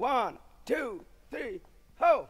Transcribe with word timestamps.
One, 0.00 0.38
two, 0.64 1.04
three, 1.30 1.60
ho! 1.96 2.26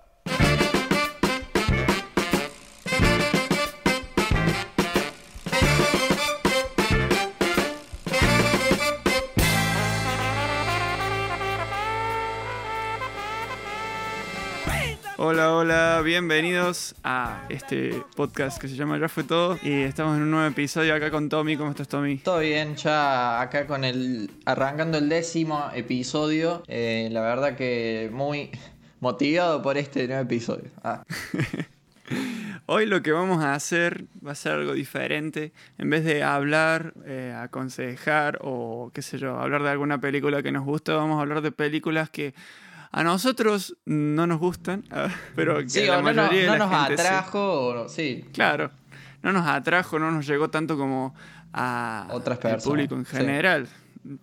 Hola, 15.32 15.54
hola, 15.54 16.02
bienvenidos 16.04 16.96
a 17.04 17.44
este 17.50 18.02
podcast 18.16 18.60
que 18.60 18.66
se 18.66 18.74
llama 18.74 18.98
Ya 18.98 19.08
fue 19.08 19.22
todo 19.22 19.60
y 19.62 19.82
estamos 19.82 20.16
en 20.16 20.24
un 20.24 20.32
nuevo 20.32 20.48
episodio 20.48 20.92
acá 20.92 21.12
con 21.12 21.28
Tommy. 21.28 21.56
¿Cómo 21.56 21.70
estás, 21.70 21.86
Tommy? 21.86 22.16
Todo 22.16 22.40
bien, 22.40 22.74
ya 22.74 23.40
acá 23.40 23.64
con 23.68 23.84
el 23.84 24.28
arrancando 24.44 24.98
el 24.98 25.08
décimo 25.08 25.70
episodio. 25.72 26.64
Eh, 26.66 27.10
la 27.12 27.20
verdad 27.20 27.54
que 27.54 28.10
muy 28.12 28.50
motivado 28.98 29.62
por 29.62 29.78
este 29.78 30.08
nuevo 30.08 30.22
episodio. 30.22 30.68
Ah, 30.82 31.04
Hoy 32.66 32.86
lo 32.86 33.00
que 33.00 33.12
vamos 33.12 33.40
a 33.44 33.54
hacer 33.54 34.06
va 34.26 34.32
a 34.32 34.34
ser 34.34 34.54
algo 34.54 34.72
diferente. 34.72 35.52
En 35.78 35.90
vez 35.90 36.04
de 36.04 36.24
hablar, 36.24 36.92
eh, 37.06 37.32
aconsejar 37.38 38.40
o 38.42 38.90
qué 38.92 39.02
sé 39.02 39.18
yo, 39.18 39.38
hablar 39.38 39.62
de 39.62 39.70
alguna 39.70 40.00
película 40.00 40.42
que 40.42 40.50
nos 40.50 40.64
gusta, 40.64 40.94
vamos 40.94 41.18
a 41.18 41.20
hablar 41.20 41.40
de 41.40 41.52
películas 41.52 42.10
que 42.10 42.34
a 42.90 43.04
nosotros 43.04 43.76
no 43.84 44.26
nos 44.26 44.38
gustan, 44.38 44.84
pero 45.36 45.58
que 45.58 45.68
sí, 45.70 45.88
a 45.88 45.92
la 45.92 45.96
no, 45.98 46.02
mayoría 46.02 46.46
no 46.46 46.52
la 46.52 46.58
nos 46.58 46.70
gente 46.70 46.96
sí. 46.96 47.02
atrajo, 47.08 47.88
sí. 47.88 48.24
Claro, 48.32 48.70
no 49.22 49.32
nos 49.32 49.46
atrajo, 49.46 49.98
no 49.98 50.10
nos 50.10 50.26
llegó 50.26 50.50
tanto 50.50 50.76
como 50.76 51.14
a 51.52 52.06
Otras 52.10 52.36
al 52.36 52.42
personas, 52.42 52.64
público 52.64 52.94
en 52.94 53.04
sí. 53.06 53.16
general, 53.16 53.68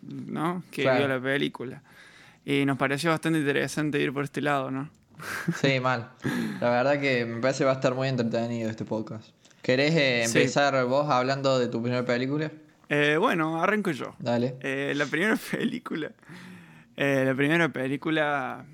¿no? 0.01 0.63
Que 0.71 0.83
Claro. 0.83 0.99
vio 0.99 1.07
la 1.07 1.21
película. 1.21 1.81
Y 2.45 2.65
nos 2.65 2.77
pareció 2.77 3.09
bastante 3.09 3.39
interesante 3.39 3.99
ir 3.99 4.13
por 4.13 4.23
este 4.23 4.41
lado, 4.41 4.71
¿no? 4.71 4.89
Sí, 5.61 5.79
mal. 5.79 6.09
La 6.61 6.69
verdad 6.69 6.99
que 6.99 7.25
me 7.25 7.41
parece 7.41 7.59
que 7.59 7.65
va 7.65 7.71
a 7.71 7.75
estar 7.75 7.93
muy 7.95 8.07
entretenido 8.07 8.69
este 8.69 8.85
podcast. 8.85 9.29
¿Querés 9.61 9.93
eh, 9.95 10.23
empezar 10.23 10.85
vos 10.85 11.09
hablando 11.09 11.59
de 11.59 11.67
tu 11.67 11.81
primera 11.81 12.05
película? 12.05 12.51
Eh, 12.89 13.17
bueno, 13.19 13.61
arranco 13.61 13.91
yo. 13.91 14.15
Dale. 14.19 14.55
Eh, 14.61 14.93
la 14.95 15.05
primera 15.05 15.35
película. 15.51 16.11
Eh, 16.97 17.23
la 17.25 17.33
primera 17.35 17.69
película 17.69 18.65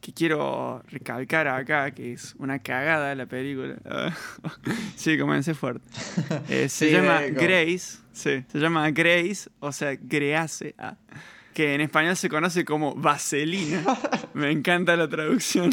que 0.00 0.12
quiero 0.12 0.82
recalcar 0.88 1.48
acá, 1.48 1.90
que 1.90 2.12
es 2.12 2.34
una 2.38 2.58
cagada 2.60 3.14
la 3.14 3.26
película. 3.26 3.76
sí, 4.96 5.18
comencé 5.18 5.54
fuerte. 5.54 5.88
Eh, 6.48 6.68
se 6.68 6.86
Sí, 6.86 6.92
llama 6.92 7.20
vengo. 7.20 7.40
Grace. 7.40 7.98
Sí, 8.12 8.44
se 8.50 8.58
llama 8.58 8.90
Grace, 8.90 9.48
o 9.60 9.72
sea, 9.72 9.96
Grease. 10.00 10.74
ah, 10.78 10.96
que 11.54 11.74
en 11.74 11.80
español 11.80 12.16
se 12.16 12.28
conoce 12.28 12.64
como 12.64 12.94
Vaselina. 12.94 13.82
Me 14.34 14.50
encanta 14.50 14.94
la 14.96 15.08
traducción. 15.08 15.70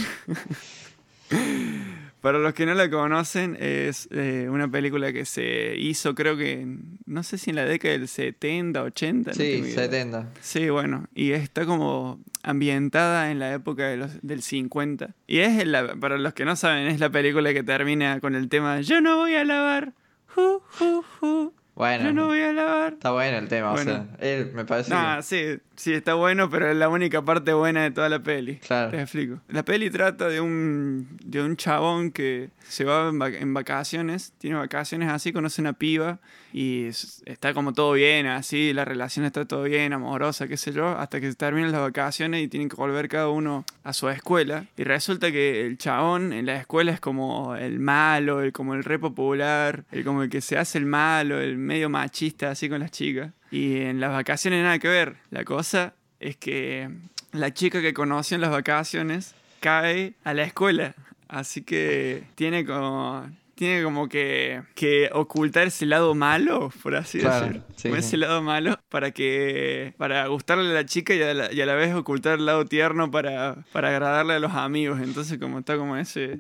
Para 2.26 2.40
los 2.40 2.56
que 2.56 2.66
no 2.66 2.74
la 2.74 2.90
conocen, 2.90 3.56
es 3.60 4.08
eh, 4.10 4.48
una 4.50 4.68
película 4.68 5.14
que 5.14 5.26
se 5.26 5.76
hizo, 5.78 6.16
creo 6.16 6.36
que, 6.36 6.66
no 7.06 7.22
sé 7.22 7.38
si 7.38 7.52
en 7.52 7.56
la 7.56 7.66
década 7.66 7.92
del 7.96 8.08
70, 8.08 8.82
80. 8.82 9.30
no 9.30 9.36
Sí, 9.36 9.44
tengo 9.44 9.68
idea. 9.68 9.76
70. 9.76 10.30
Sí, 10.42 10.70
bueno, 10.72 11.06
y 11.14 11.34
está 11.34 11.68
como 11.68 12.20
ambientada 12.42 13.30
en 13.30 13.38
la 13.38 13.54
época 13.54 13.90
de 13.90 13.98
los, 13.98 14.20
del 14.24 14.42
50. 14.42 15.14
Y 15.28 15.38
es, 15.38 15.68
la, 15.68 15.94
para 15.98 16.18
los 16.18 16.34
que 16.34 16.46
no 16.46 16.56
saben, 16.56 16.88
es 16.88 17.00
la 17.00 17.12
película 17.12 17.54
que 17.54 17.62
termina 17.62 18.20
con 18.20 18.34
el 18.34 18.50
tema 18.50 18.82
Yo 18.82 19.02
no 19.02 19.18
voy 19.18 19.36
a 19.36 19.46
lavar. 19.46 19.94
Ju, 20.26 20.64
ju. 20.80 21.54
Bueno, 21.76 22.06
Yo 22.06 22.14
no 22.14 22.28
voy 22.28 22.40
a 22.42 22.54
lavar. 22.54 22.94
está 22.94 23.12
bueno 23.12 23.38
el 23.38 23.48
tema, 23.50 23.72
Bueno. 23.74 23.92
o 23.92 23.96
sea, 23.96 24.08
él 24.20 24.52
me 24.54 24.64
parece 24.64 24.92
Nah, 24.92 25.22
sí, 25.22 25.58
sí, 25.76 25.92
está 25.94 26.14
bueno, 26.14 26.50
pero 26.50 26.70
es 26.72 26.76
la 26.78 26.88
única 26.88 27.22
parte 27.22 27.52
buena 27.52 27.84
de 27.84 27.92
toda 27.92 28.08
la 28.08 28.20
peli. 28.24 28.56
Claro. 28.60 28.92
Te 28.92 29.02
explico. 29.02 29.42
La 29.50 29.64
peli 29.64 29.90
trata 29.90 30.30
de 30.30 30.40
un, 30.40 31.08
de 31.24 31.42
un 31.44 31.58
chabón 31.58 32.12
que 32.12 32.50
se 32.68 32.86
va 32.86 33.10
en, 33.10 33.20
vac- 33.20 33.42
en 33.42 33.54
vacaciones, 33.54 34.34
tiene 34.38 34.56
vacaciones 34.56 35.10
así, 35.10 35.34
conoce 35.34 35.60
una 35.62 35.74
piba 35.74 36.20
y 36.54 36.86
está 37.26 37.54
como 37.54 37.74
todo 37.74 37.92
bien, 37.92 38.26
así, 38.28 38.72
la 38.72 38.86
relación 38.86 39.26
está 39.26 39.44
todo 39.44 39.64
bien, 39.64 39.92
amorosa, 39.92 40.48
qué 40.48 40.56
sé 40.56 40.72
yo, 40.72 40.88
hasta 40.98 41.20
que 41.20 41.34
terminan 41.34 41.74
las 41.74 41.82
vacaciones 41.82 42.42
y 42.42 42.48
tienen 42.48 42.70
que 42.70 42.78
volver 42.78 43.10
cada 43.10 43.28
uno 43.28 43.66
a 43.84 43.92
su 43.92 44.08
escuela. 44.10 44.66
Y 44.78 44.86
resulta 44.86 45.30
que 45.34 45.66
el 45.66 45.78
chabón 45.78 46.32
en 46.32 46.46
la 46.46 46.56
escuela 46.56 46.94
es 46.94 47.02
como 47.02 47.58
el 47.58 47.80
malo, 47.82 48.42
el, 48.42 48.54
como 48.54 48.74
el 48.74 48.86
re 48.86 48.98
popular, 48.98 49.84
el 49.92 50.06
como 50.06 50.24
el 50.24 50.30
que 50.30 50.40
se 50.40 50.58
hace 50.58 50.78
el 50.78 50.86
malo, 50.86 51.42
el 51.42 51.58
medio 51.66 51.90
machista 51.90 52.52
así 52.52 52.70
con 52.70 52.80
las 52.80 52.92
chicas. 52.92 53.32
Y 53.52 53.78
en 53.82 54.00
las 54.00 54.12
vacaciones 54.12 54.64
nada 54.64 54.80
que 54.80 54.88
ver. 54.88 55.16
La 55.32 55.44
cosa 55.44 55.94
es 56.20 56.38
que 56.38 56.90
la 57.32 57.54
chica 57.54 57.82
que 57.82 57.94
conoció 57.94 58.36
en 58.36 58.42
las 58.42 58.52
vacaciones 58.52 59.36
cae 59.60 60.14
a 60.24 60.34
la 60.34 60.44
escuela. 60.44 60.96
Así 61.28 61.64
que 61.64 62.24
tiene 62.36 62.66
como, 62.66 63.28
tiene 63.56 63.84
como 63.84 64.08
que, 64.08 64.62
que 64.76 65.10
ocultar 65.12 65.68
ese 65.68 65.86
lado 65.86 66.14
malo, 66.16 66.72
por 66.84 66.96
así 66.96 67.20
Claro, 67.20 67.48
decir. 67.48 67.62
sí, 67.76 67.90
Como 67.90 67.96
sí. 68.02 68.08
ese 68.08 68.18
lado 68.18 68.42
malo 68.44 68.80
para 68.90 69.12
que 69.12 69.94
para 69.98 70.28
gustarle 70.28 70.70
a 70.70 70.74
la 70.74 70.86
chica 70.86 71.14
y 71.16 71.22
a 71.22 71.34
la, 71.34 71.52
y 71.52 71.62
a 71.62 71.66
la 71.66 71.74
vez 71.76 71.94
ocultar 71.96 72.38
el 72.40 72.46
lado 72.46 72.66
tierno 72.66 73.10
para, 73.10 73.56
para 73.72 73.90
agradarle 73.90 74.34
a 74.34 74.40
los 74.40 74.54
amigos. 74.54 75.00
Entonces 75.02 75.40
como 75.40 75.60
está 75.60 75.78
como 75.78 75.98
ese, 75.98 76.40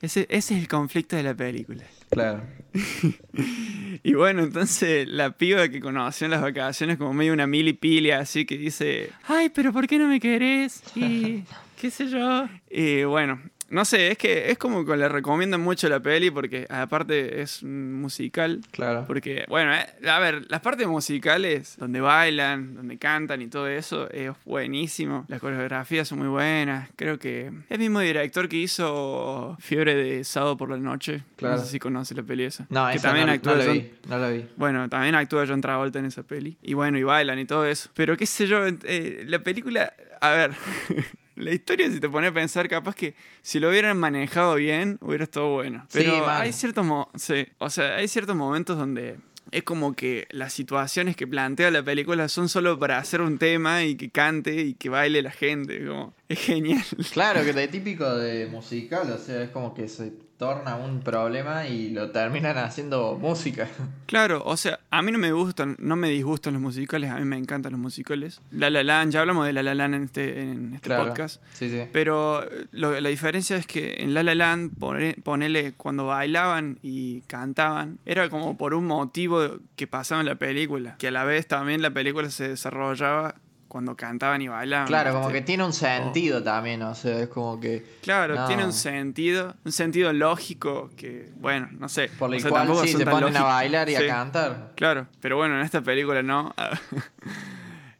ese... 0.00 0.26
Ese 0.30 0.54
es 0.54 0.60
el 0.60 0.68
conflicto 0.68 1.16
de 1.16 1.22
la 1.22 1.34
película. 1.34 1.84
Claro. 2.10 2.42
Y 4.02 4.14
bueno, 4.14 4.42
entonces 4.42 5.08
la 5.08 5.36
piba 5.36 5.68
que 5.68 5.80
conoció 5.80 6.26
en 6.26 6.32
las 6.32 6.42
vacaciones 6.42 6.98
como 6.98 7.12
medio 7.12 7.32
una 7.32 7.46
milipilia 7.46 8.20
así 8.20 8.44
que 8.44 8.58
dice, 8.58 9.10
ay, 9.26 9.48
pero 9.48 9.72
¿por 9.72 9.86
qué 9.86 9.98
no 9.98 10.06
me 10.06 10.20
querés? 10.20 10.82
Y 10.94 11.42
qué 11.80 11.90
sé 11.90 12.08
yo. 12.08 12.46
Y 12.70 13.04
bueno, 13.04 13.40
no 13.68 13.84
sé, 13.84 14.12
es 14.12 14.18
que 14.18 14.50
es 14.50 14.58
como 14.58 14.84
que 14.84 14.96
le 14.96 15.08
recomiendan 15.08 15.60
mucho 15.60 15.88
la 15.88 16.00
peli 16.00 16.30
porque 16.30 16.66
aparte 16.68 17.40
es 17.42 17.62
musical. 17.62 18.60
Claro. 18.70 19.04
Porque, 19.06 19.44
bueno, 19.48 19.74
eh, 19.74 20.08
a 20.08 20.18
ver, 20.18 20.44
las 20.48 20.60
partes 20.60 20.86
musicales, 20.86 21.76
donde 21.78 22.00
bailan, 22.00 22.74
donde 22.74 22.98
cantan 22.98 23.42
y 23.42 23.48
todo 23.48 23.68
eso, 23.68 24.10
es 24.10 24.30
buenísimo. 24.44 25.24
Las 25.28 25.40
coreografías 25.40 26.06
son 26.08 26.18
muy 26.18 26.28
buenas. 26.28 26.88
Creo 26.96 27.18
que 27.18 27.46
es 27.46 27.52
el 27.70 27.78
mismo 27.78 28.00
director 28.00 28.48
que 28.48 28.56
hizo 28.56 29.56
Fiebre 29.60 29.94
de 29.94 30.24
Sábado 30.24 30.56
por 30.56 30.70
la 30.70 30.76
Noche. 30.76 31.22
Claro. 31.36 31.56
No 31.56 31.62
sé 31.64 31.70
si 31.70 31.78
conoce 31.78 32.14
la 32.14 32.22
peli 32.22 32.44
esa. 32.44 32.66
No, 32.70 32.88
que 32.88 32.96
esa 32.96 33.08
también 33.08 33.26
no, 33.26 33.32
actúa 33.32 33.52
no 33.54 33.58
la 33.58 33.64
John- 33.64 33.74
vi, 33.74 33.90
no 34.08 34.18
la 34.18 34.28
vi. 34.30 34.46
bueno, 34.56 34.88
también 34.88 35.14
actúa 35.14 35.44
John 35.46 35.60
Travolta 35.60 35.98
en 35.98 36.06
esa 36.06 36.22
peli. 36.22 36.56
Y 36.62 36.74
bueno, 36.74 36.98
y 36.98 37.02
bailan 37.02 37.38
y 37.38 37.44
todo 37.44 37.66
eso. 37.66 37.90
Pero 37.94 38.16
qué 38.16 38.26
sé 38.26 38.46
yo, 38.46 38.60
eh, 38.66 39.24
la 39.26 39.38
película, 39.40 39.92
a 40.20 40.30
ver, 40.30 40.50
la 41.36 41.52
historia 41.52 41.90
si 41.90 42.00
te 42.00 42.08
pones 42.08 42.30
a 42.30 42.34
pensar, 42.34 42.68
capaz 42.68 42.94
que 42.94 43.14
si 43.42 43.60
lo 43.60 43.68
hubieran 43.70 43.96
manejado 43.98 44.54
bien, 44.56 44.98
hubiera 45.00 45.24
estado 45.24 45.48
bueno. 45.52 45.82
Sí, 45.88 45.98
Pero 45.98 46.26
mal. 46.26 46.42
hay 46.42 46.52
ciertos, 46.52 46.84
mo- 46.84 47.10
sí, 47.14 47.46
o 47.58 47.70
sea, 47.70 47.96
hay 47.96 48.08
ciertos 48.08 48.34
momentos 48.36 48.76
donde 48.78 49.16
es 49.52 49.62
como 49.62 49.94
que 49.94 50.26
las 50.30 50.52
situaciones 50.52 51.14
que 51.14 51.26
plantea 51.26 51.70
la 51.70 51.82
película 51.82 52.28
son 52.28 52.48
solo 52.48 52.78
para 52.80 52.98
hacer 52.98 53.20
un 53.20 53.38
tema 53.38 53.84
y 53.84 53.94
que 53.96 54.10
cante 54.10 54.54
y 54.56 54.74
que 54.74 54.88
baile 54.88 55.22
la 55.22 55.30
gente. 55.30 55.86
Como, 55.86 56.14
es 56.28 56.38
genial. 56.40 56.82
Claro, 57.12 57.44
que 57.44 57.52
de 57.52 57.68
típico 57.68 58.08
de 58.16 58.46
musical, 58.46 59.10
o 59.12 59.18
sea, 59.18 59.42
es 59.42 59.50
como 59.50 59.74
que 59.74 59.88
se 59.88 60.12
torna 60.36 60.76
un 60.76 61.00
problema 61.00 61.66
y 61.66 61.88
lo 61.88 62.10
terminan 62.10 62.58
haciendo 62.58 63.16
música. 63.18 63.68
Claro, 64.04 64.42
o 64.44 64.54
sea, 64.58 64.80
a 64.90 65.00
mí 65.00 65.10
no 65.10 65.18
me 65.18 65.32
gustan, 65.32 65.76
no 65.78 65.96
me 65.96 66.10
disgustan 66.10 66.52
los 66.52 66.60
musicales, 66.60 67.10
a 67.10 67.16
mí 67.16 67.24
me 67.24 67.38
encantan 67.38 67.72
los 67.72 67.80
musicales. 67.80 68.42
La 68.50 68.68
La 68.68 68.82
Land, 68.84 69.12
ya 69.12 69.20
hablamos 69.22 69.46
de 69.46 69.54
La 69.54 69.62
La 69.62 69.74
Land 69.74 69.94
en 69.94 70.02
este, 70.04 70.42
en 70.42 70.74
este 70.74 70.88
Claro. 70.88 71.06
podcast. 71.06 71.42
Sí, 71.54 71.70
sí. 71.70 71.84
Pero 71.90 72.42
eh, 72.44 72.66
lo- 72.72 73.00
la 73.00 73.08
diferencia 73.08 73.56
es 73.56 73.66
que 73.66 73.94
en 74.00 74.12
La 74.12 74.22
La 74.22 74.34
Land, 74.34 74.72
pone- 74.78 75.16
ponele, 75.24 75.72
cuando 75.72 76.04
bailaban 76.06 76.78
y 76.82 77.22
cantaban, 77.22 77.98
era 78.04 78.28
como 78.28 78.58
por 78.58 78.74
un 78.74 78.86
motivo 78.86 79.40
que 79.74 79.86
pasaba 79.86 80.20
en 80.20 80.26
la 80.26 80.34
película, 80.34 80.96
que 80.98 81.08
a 81.08 81.12
la 81.12 81.24
vez 81.24 81.46
también 81.48 81.80
la 81.80 81.90
película 81.92 82.28
se 82.30 82.46
desarrollaba 82.48 83.36
cuando 83.68 83.96
cantaban 83.96 84.40
y 84.42 84.48
bailaban. 84.48 84.86
Claro, 84.86 85.12
como 85.12 85.26
¿viste? 85.26 85.40
que 85.40 85.44
tiene 85.46 85.64
un 85.64 85.72
sentido 85.72 86.42
también, 86.42 86.82
o 86.82 86.94
sea, 86.94 87.20
es 87.20 87.28
como 87.28 87.58
que... 87.60 87.84
Claro, 88.02 88.34
No. 88.34 88.46
tiene 88.46 88.64
un 88.64 88.72
sentido, 88.72 89.54
un 89.64 89.72
sentido 89.72 90.12
lógico 90.12 90.90
que, 90.96 91.30
bueno, 91.36 91.68
no 91.72 91.88
sé. 91.88 92.08
Por 92.18 92.30
el 92.30 92.36
o 92.36 92.40
sea, 92.40 92.50
cual 92.50 92.68
sí, 92.86 92.94
se 92.94 93.04
ponen 93.04 93.36
a 93.36 93.42
bailar 93.42 93.88
y 93.88 93.96
Sí. 93.96 94.04
a 94.04 94.06
cantar. 94.08 94.72
Claro, 94.76 95.06
pero 95.20 95.36
bueno, 95.36 95.56
en 95.58 95.62
esta 95.64 95.80
película 95.82 96.22
no. 96.22 96.54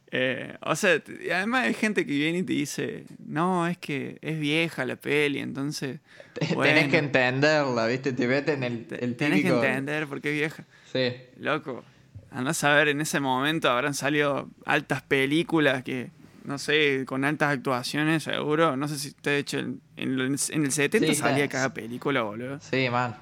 Eh, 0.09 0.55
o 0.61 0.73
sea, 0.77 1.01
además 1.35 1.65
hay 1.65 1.73
gente 1.73 2.05
que 2.05 2.13
viene 2.13 2.37
y 2.39 2.43
te 2.43 2.53
dice, 2.53 3.03
no, 3.25 3.67
es 3.67 3.77
que 3.77 4.17
es 4.21 4.39
vieja 4.39 4.85
la 4.85 4.95
peli, 4.95 5.39
entonces... 5.39 5.99
Tenés 6.33 6.55
bueno, 6.55 6.89
que 6.89 6.97
entenderla, 6.97 7.87
¿viste? 7.87 8.13
Te 8.13 8.25
meten 8.25 8.63
el, 8.63 8.87
el 9.01 9.15
tenés 9.17 9.41
que 9.41 9.49
típico- 9.49 9.63
entender 9.65 10.07
por 10.07 10.21
qué 10.21 10.29
es 10.29 10.35
vieja. 10.35 10.63
Sí. 10.93 11.13
Loco, 11.39 11.83
andás 12.31 12.63
a 12.63 12.73
ver, 12.75 12.87
en 12.89 13.01
ese 13.01 13.19
momento 13.19 13.69
habrán 13.69 13.93
salido 13.93 14.49
altas 14.65 15.01
películas 15.01 15.83
que, 15.83 16.11
no 16.43 16.57
sé, 16.57 17.03
con 17.05 17.25
altas 17.25 17.53
actuaciones, 17.53 18.23
seguro. 18.23 18.77
No 18.77 18.87
sé 18.87 18.97
si 18.99 19.11
te 19.13 19.31
he 19.35 19.37
hecho 19.39 19.59
en, 19.59 19.81
en, 19.95 20.17
lo- 20.17 20.23
en 20.25 20.33
el 20.33 20.71
70 20.71 21.07
Sí, 21.07 21.15
salía 21.15 21.47
cada 21.49 21.73
película, 21.73 22.21
boludo. 22.21 22.59
Sí, 22.61 22.89
man. 22.89 23.15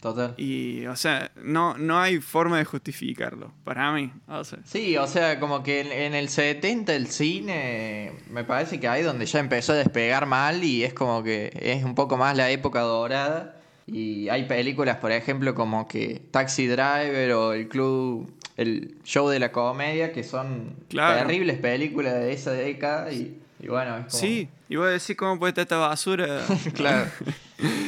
total. 0.00 0.34
Y, 0.38 0.86
o 0.86 0.96
sea, 0.96 1.30
no, 1.42 1.76
no 1.76 2.00
hay 2.00 2.20
forma 2.20 2.56
de 2.58 2.64
justificarlo, 2.64 3.52
para 3.64 3.92
mí. 3.92 4.10
O 4.28 4.42
sea, 4.44 4.58
Sí, 4.64 4.96
o 4.96 5.06
sea, 5.06 5.38
como 5.38 5.62
que 5.62 5.80
en, 5.80 5.92
en 5.92 6.14
el 6.14 6.28
70 6.30 6.94
el 6.94 7.06
cine 7.08 8.12
me 8.30 8.44
parece 8.44 8.80
que 8.80 8.88
ahí 8.88 9.02
donde 9.02 9.26
ya 9.26 9.38
empezó 9.40 9.72
a 9.72 9.76
despegar 9.76 10.24
mal 10.26 10.64
y 10.64 10.84
es 10.84 10.94
como 10.94 11.22
que 11.22 11.50
es 11.54 11.84
un 11.84 11.94
poco 11.94 12.16
más 12.16 12.36
la 12.36 12.50
época 12.50 12.80
dorada. 12.80 13.56
Y 13.92 14.28
hay 14.28 14.44
películas, 14.44 14.96
por 14.98 15.10
ejemplo, 15.12 15.54
como 15.54 15.88
que 15.88 16.20
Taxi 16.30 16.66
Driver 16.66 17.32
o 17.32 17.52
el 17.52 17.68
club, 17.68 18.30
el 18.56 18.96
show 19.04 19.28
de 19.28 19.38
la 19.40 19.50
comedia, 19.52 20.12
que 20.12 20.22
son 20.22 20.74
Claro. 20.88 21.18
terribles 21.26 21.58
películas 21.58 22.14
de 22.14 22.32
esa 22.32 22.52
década. 22.52 23.12
Y, 23.12 23.36
y 23.60 23.66
bueno, 23.68 23.96
es 23.98 24.04
como... 24.06 24.10
sí, 24.10 24.48
y 24.68 24.76
vos 24.76 24.88
decís 24.88 25.16
cómo 25.16 25.38
puede 25.38 25.50
estar 25.50 25.62
esta 25.62 25.76
basura. 25.78 26.40
claro. 26.74 27.10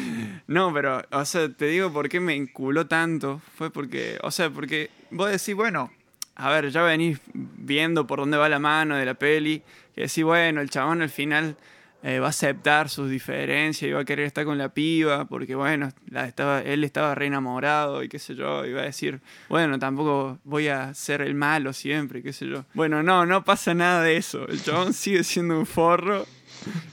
No, 0.47 0.73
pero, 0.75 1.03
o 1.13 1.25
sea, 1.25 1.49
te 1.49 1.67
digo 1.67 1.93
por 1.93 2.09
qué 2.11 2.21
me 2.21 2.35
enculó 2.35 2.87
tanto. 2.87 3.41
Fue 3.57 3.71
porque, 3.71 4.19
o 4.23 4.31
sea, 4.31 4.51
porque 4.51 4.91
vos 5.11 5.31
decís, 5.31 5.55
bueno, 5.55 5.91
a 6.35 6.51
ver, 6.51 6.71
ya 6.71 6.83
venís 6.83 7.21
viendo 7.33 8.07
por 8.07 8.19
dónde 8.19 8.37
va 8.37 8.49
la 8.51 8.59
mano 8.59 8.97
de 8.97 9.07
la 9.07 9.15
peli. 9.15 9.63
Que 9.95 10.03
decís, 10.03 10.25
bueno, 10.25 10.61
el 10.61 10.69
chabón 10.69 11.01
al 11.01 11.09
final 11.09 11.57
eh, 12.05 12.19
va 12.19 12.27
a 12.27 12.31
aceptar 12.31 12.89
sus 12.89 13.09
diferencias 13.09 13.89
y 13.89 13.93
va 13.93 14.01
a 14.01 14.05
querer 14.05 14.27
estar 14.27 14.45
con 14.45 14.59
la 14.59 14.71
piba. 14.75 15.27
Porque, 15.27 15.55
bueno, 15.55 15.91
la 16.11 16.27
estaba, 16.27 16.61
él 16.61 16.83
estaba 16.85 17.15
re 17.15 17.27
enamorado 17.27 18.03
y 18.03 18.09
qué 18.09 18.19
sé 18.19 18.35
yo. 18.35 18.67
Y 18.67 18.73
va 18.73 18.83
a 18.83 18.87
decir, 18.87 19.21
bueno, 19.49 19.79
tampoco 19.79 20.39
voy 20.45 20.69
a 20.69 20.95
ser 20.95 21.23
el 21.23 21.35
malo 21.35 21.73
siempre, 21.73 22.23
qué 22.23 22.33
sé 22.33 22.47
yo. 22.49 22.65
Bueno, 22.75 23.03
no, 23.03 23.25
no 23.25 23.45
pasa 23.45 23.73
nada 23.75 24.03
de 24.03 24.17
eso. 24.17 24.49
El 24.49 24.63
chabón 24.63 24.93
sigue 24.95 25.23
siendo 25.25 25.59
un 25.59 25.67
forro. 25.67 26.27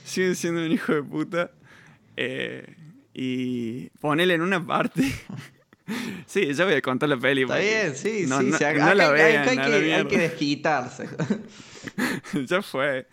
Sigue 0.04 0.34
siendo 0.34 0.64
un 0.64 0.70
hijo 0.70 0.92
de 0.94 1.02
puta. 1.02 1.50
Eh, 2.16 2.76
y 3.12 3.88
ponele 4.00 4.34
en 4.34 4.42
una 4.42 4.64
parte. 4.64 5.02
sí, 6.26 6.52
ya 6.54 6.64
voy 6.64 6.74
a 6.74 6.82
contar 6.82 7.08
la 7.08 7.16
peli. 7.16 7.42
Está 7.42 7.58
bien, 7.58 7.96
sí, 7.96 8.24
no, 8.28 8.40
sí. 8.40 8.46
no- 8.46 8.58
sí, 8.58 8.64
acá, 8.64 8.86
no 8.86 8.94
la 8.94 9.10
vean, 9.10 9.48
hay, 9.48 9.56
que, 9.56 9.94
hay 9.94 10.04
que 10.06 10.18
desquitarse. 10.18 11.08
ya 12.46 12.62
fue. 12.62 13.08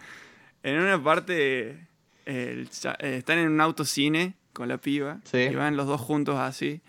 En 0.63 0.79
una 0.79 1.01
parte 1.01 1.86
el 2.27 2.69
eh, 2.99 3.17
están 3.17 3.39
en 3.39 3.49
un 3.49 3.61
autocine 3.61 4.35
con 4.53 4.67
la 4.67 4.77
piba. 4.77 5.19
Sí. 5.23 5.37
Y 5.37 5.55
van 5.55 5.77
los 5.77 5.87
dos 5.87 6.01
juntos 6.01 6.37
así. 6.37 6.81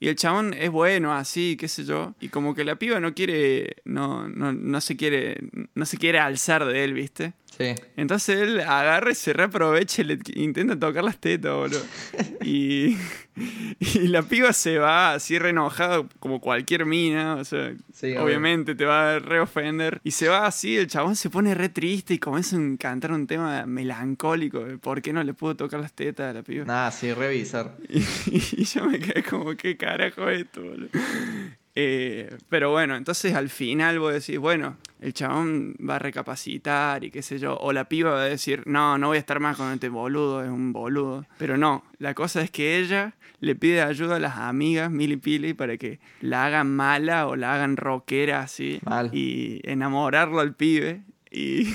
Y 0.00 0.08
el 0.08 0.16
chabón 0.16 0.54
es 0.54 0.70
bueno 0.70 1.12
así, 1.12 1.56
qué 1.58 1.66
sé 1.66 1.84
yo. 1.84 2.14
Y 2.20 2.28
como 2.28 2.54
que 2.54 2.64
la 2.64 2.76
piba 2.76 3.00
no 3.00 3.14
quiere. 3.14 3.76
No, 3.84 4.28
no, 4.28 4.52
no 4.52 4.80
se 4.80 4.96
quiere. 4.96 5.38
No 5.74 5.84
se 5.86 5.96
quiere 5.96 6.20
alzar 6.20 6.64
de 6.64 6.84
él, 6.84 6.94
¿viste? 6.94 7.32
Sí. 7.58 7.74
Entonces 7.96 8.38
él 8.40 8.60
agarra 8.60 9.10
y 9.10 9.14
se 9.16 9.32
reaprovecha 9.32 10.02
y 10.02 10.04
le 10.04 10.18
intenta 10.36 10.78
tocar 10.78 11.02
las 11.02 11.18
tetas, 11.18 11.52
boludo. 11.54 11.82
Y, 12.44 12.96
y 13.80 14.08
la 14.08 14.22
piba 14.22 14.52
se 14.52 14.78
va 14.78 15.12
así 15.14 15.38
re 15.38 15.50
enojada 15.50 16.04
como 16.20 16.40
cualquier 16.40 16.86
mina, 16.86 17.34
o 17.34 17.44
sea, 17.44 17.72
Sí, 17.92 18.12
obvio. 18.12 18.24
obviamente 18.24 18.74
te 18.76 18.84
va 18.84 19.14
a 19.16 19.18
re 19.18 19.40
ofender. 19.40 20.00
Y 20.04 20.12
se 20.12 20.28
va 20.28 20.46
así, 20.46 20.76
el 20.76 20.86
chabón 20.86 21.16
se 21.16 21.30
pone 21.30 21.54
re 21.54 21.68
triste 21.68 22.14
y 22.14 22.18
comienza 22.18 22.56
a 22.56 22.60
cantar 22.78 23.10
un 23.12 23.26
tema 23.26 23.66
melancólico 23.66 24.64
de 24.64 24.78
por 24.78 25.02
qué 25.02 25.12
no 25.12 25.22
le 25.24 25.34
pudo 25.34 25.56
tocar 25.56 25.80
las 25.80 25.92
tetas 25.92 26.30
a 26.30 26.32
la 26.32 26.42
piba. 26.42 26.64
Nada, 26.64 26.90
sí, 26.92 27.12
revisar. 27.12 27.76
Y, 27.88 27.98
y 28.62 28.64
yo 28.64 28.84
me 28.86 28.98
quedé 29.00 29.22
como, 29.24 29.56
¿qué 29.56 29.76
carajo 29.76 30.28
es 30.30 30.42
esto, 30.42 30.62
boludo? 30.62 30.88
Eh, 31.80 32.36
pero 32.48 32.72
bueno, 32.72 32.96
entonces 32.96 33.34
al 33.34 33.48
final 33.50 34.00
vos 34.00 34.12
decís, 34.12 34.36
bueno, 34.36 34.76
el 35.00 35.12
chabón 35.12 35.76
va 35.76 35.94
a 35.94 35.98
recapacitar 36.00 37.04
y 37.04 37.12
qué 37.12 37.22
sé 37.22 37.38
yo, 37.38 37.56
o 37.56 37.72
la 37.72 37.84
piba 37.88 38.10
va 38.10 38.22
a 38.22 38.28
decir, 38.28 38.64
no, 38.66 38.98
no 38.98 39.06
voy 39.06 39.16
a 39.16 39.20
estar 39.20 39.38
más 39.38 39.56
con 39.56 39.72
este 39.72 39.88
boludo, 39.88 40.42
es 40.42 40.50
un 40.50 40.72
boludo. 40.72 41.24
Pero 41.38 41.56
no, 41.56 41.84
la 42.00 42.14
cosa 42.14 42.42
es 42.42 42.50
que 42.50 42.80
ella 42.80 43.14
le 43.38 43.54
pide 43.54 43.80
ayuda 43.80 44.16
a 44.16 44.18
las 44.18 44.38
amigas 44.38 44.90
Mili 44.90 45.18
Pili 45.18 45.54
para 45.54 45.76
que 45.76 46.00
la 46.20 46.46
hagan 46.46 46.74
mala 46.74 47.28
o 47.28 47.36
la 47.36 47.54
hagan 47.54 47.76
rockera 47.76 48.40
así 48.40 48.80
Mal. 48.84 49.10
y 49.14 49.60
enamorarlo 49.62 50.40
al 50.40 50.56
pibe. 50.56 51.02
Y, 51.30 51.72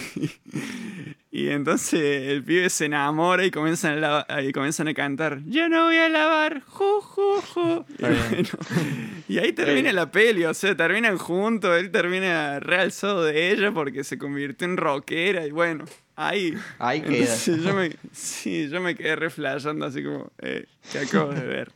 y 1.36 1.50
entonces 1.50 2.30
el 2.30 2.44
pibe 2.44 2.70
se 2.70 2.86
enamora 2.86 3.44
y 3.44 3.50
comienzan 3.50 4.04
a, 4.04 4.24
y 4.44 4.52
comienzan 4.52 4.88
a 4.88 4.94
cantar 4.94 5.42
Yo 5.48 5.68
no 5.68 5.86
voy 5.86 5.98
a 5.98 6.08
lavar, 6.08 6.62
ju, 6.62 7.02
ju, 7.02 7.42
ju. 7.42 7.86
Y, 7.98 8.02
bueno, 8.04 9.42
ahí 9.42 9.52
termina 9.54 9.92
la 9.94 10.12
peli, 10.12 10.46
o 10.46 10.54
sea, 10.54 10.78
terminan 10.78 11.18
juntos, 11.18 11.76
él 11.80 11.90
termina 11.90 12.60
realzado 12.60 13.24
de 13.24 13.52
ella 13.52 13.72
porque 13.72 14.04
se 14.04 14.20
convirtió 14.20 14.68
en 14.68 14.78
rockera 14.78 15.48
y 15.48 15.50
bueno, 15.50 15.86
ahí. 16.16 16.54
Ahí 16.78 17.02
queda. 17.02 17.36
Yo 17.36 17.74
me, 17.74 17.96
sí, 18.12 18.70
yo 18.70 18.80
me 18.80 18.94
quedé 18.94 19.16
reflejando 19.16 19.88
así 19.88 20.04
como, 20.04 20.32
eh, 20.38 20.68
¿qué 20.92 21.00
acabo 21.00 21.34
de 21.34 21.48
ver? 21.48 21.72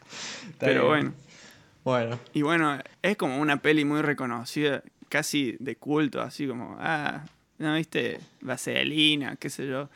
Está 0.52 0.66
Pero 0.66 0.88
bien. 0.88 0.88
bueno. 0.88 1.14
Bueno, 1.84 2.18
Y 2.32 2.40
bueno, 2.40 2.78
es 3.02 3.18
como 3.18 3.38
una 3.38 3.58
peli 3.58 3.84
muy 3.84 4.00
reconocida, 4.00 4.82
casi 5.10 5.56
de 5.60 5.76
culto, 5.76 6.22
así 6.22 6.46
como, 6.46 6.78
ah, 6.80 7.26
¿no 7.58 7.74
viste? 7.74 8.18
Vaselina, 8.40 9.36
qué 9.36 9.50
sé 9.50 9.66
yo. 9.66 9.88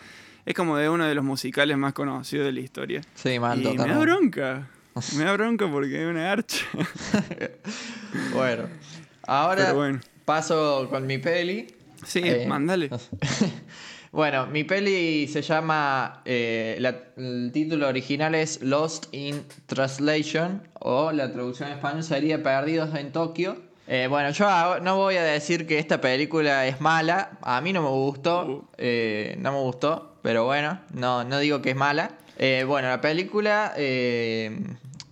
Es 0.45 0.55
como 0.55 0.77
de 0.77 0.89
uno 0.89 1.05
de 1.07 1.15
los 1.15 1.25
musicales 1.25 1.77
más 1.77 1.93
conocidos 1.93 2.47
de 2.47 2.53
la 2.53 2.61
historia. 2.61 3.03
sí, 3.15 3.39
mal, 3.41 3.61
y 3.61 3.77
me 3.77 3.87
da 3.89 3.99
bronca. 3.99 4.69
Me 5.17 5.25
da 5.25 5.33
bronca 5.35 5.71
porque 5.71 6.03
es 6.03 6.09
una 6.09 6.33
archa. 6.33 6.65
Bueno, 8.33 8.65
ahora 9.27 9.73
bueno. 9.75 10.01
paso 10.25 10.89
con 10.91 11.07
mi 11.07 11.19
peli. 11.19 11.67
Sí, 12.05 12.21
Eh, 12.25 12.47
mándale. 12.49 12.91
Bueno, 14.13 14.47
mi 14.47 14.65
peli 14.65 15.29
se 15.29 15.43
llama. 15.43 16.23
eh, 16.25 16.77
la- 16.81 17.03
el 17.19 17.51
título 17.53 17.87
original 17.89 18.35
es 18.35 18.63
Lost 18.63 19.13
in 19.13 19.43
Translation, 19.67 20.63
o 20.81 21.13
la 21.13 21.31
traducción 21.31 21.69
en 21.69 21.75
español 21.75 22.03
sería 22.03 22.43
Perdidos 22.43 22.95
en 22.95 23.13
Tokio. 23.13 23.61
Eh, 23.89 24.07
bueno, 24.09 24.31
yo 24.31 24.81
no 24.81 24.97
voy 24.97 25.17
a 25.17 25.23
decir 25.23 25.67
que 25.67 25.79
esta 25.79 26.01
película 26.01 26.67
es 26.67 26.81
mala. 26.81 27.31
A 27.43 27.61
mí 27.61 27.73
no 27.73 27.83
me 27.83 27.89
gustó. 27.91 28.45
Uh. 28.47 28.65
eh, 28.79 29.37
no 29.39 29.53
me 29.53 29.59
gustó, 29.61 30.17
pero 30.23 30.45
bueno, 30.45 30.81
no, 30.93 31.25
no 31.25 31.39
digo 31.39 31.63
que 31.63 31.71
es 31.71 31.77
mala. 31.77 32.11
Eh, 32.39 32.65
bueno, 32.67 32.89
la 32.89 33.01
película 33.01 33.73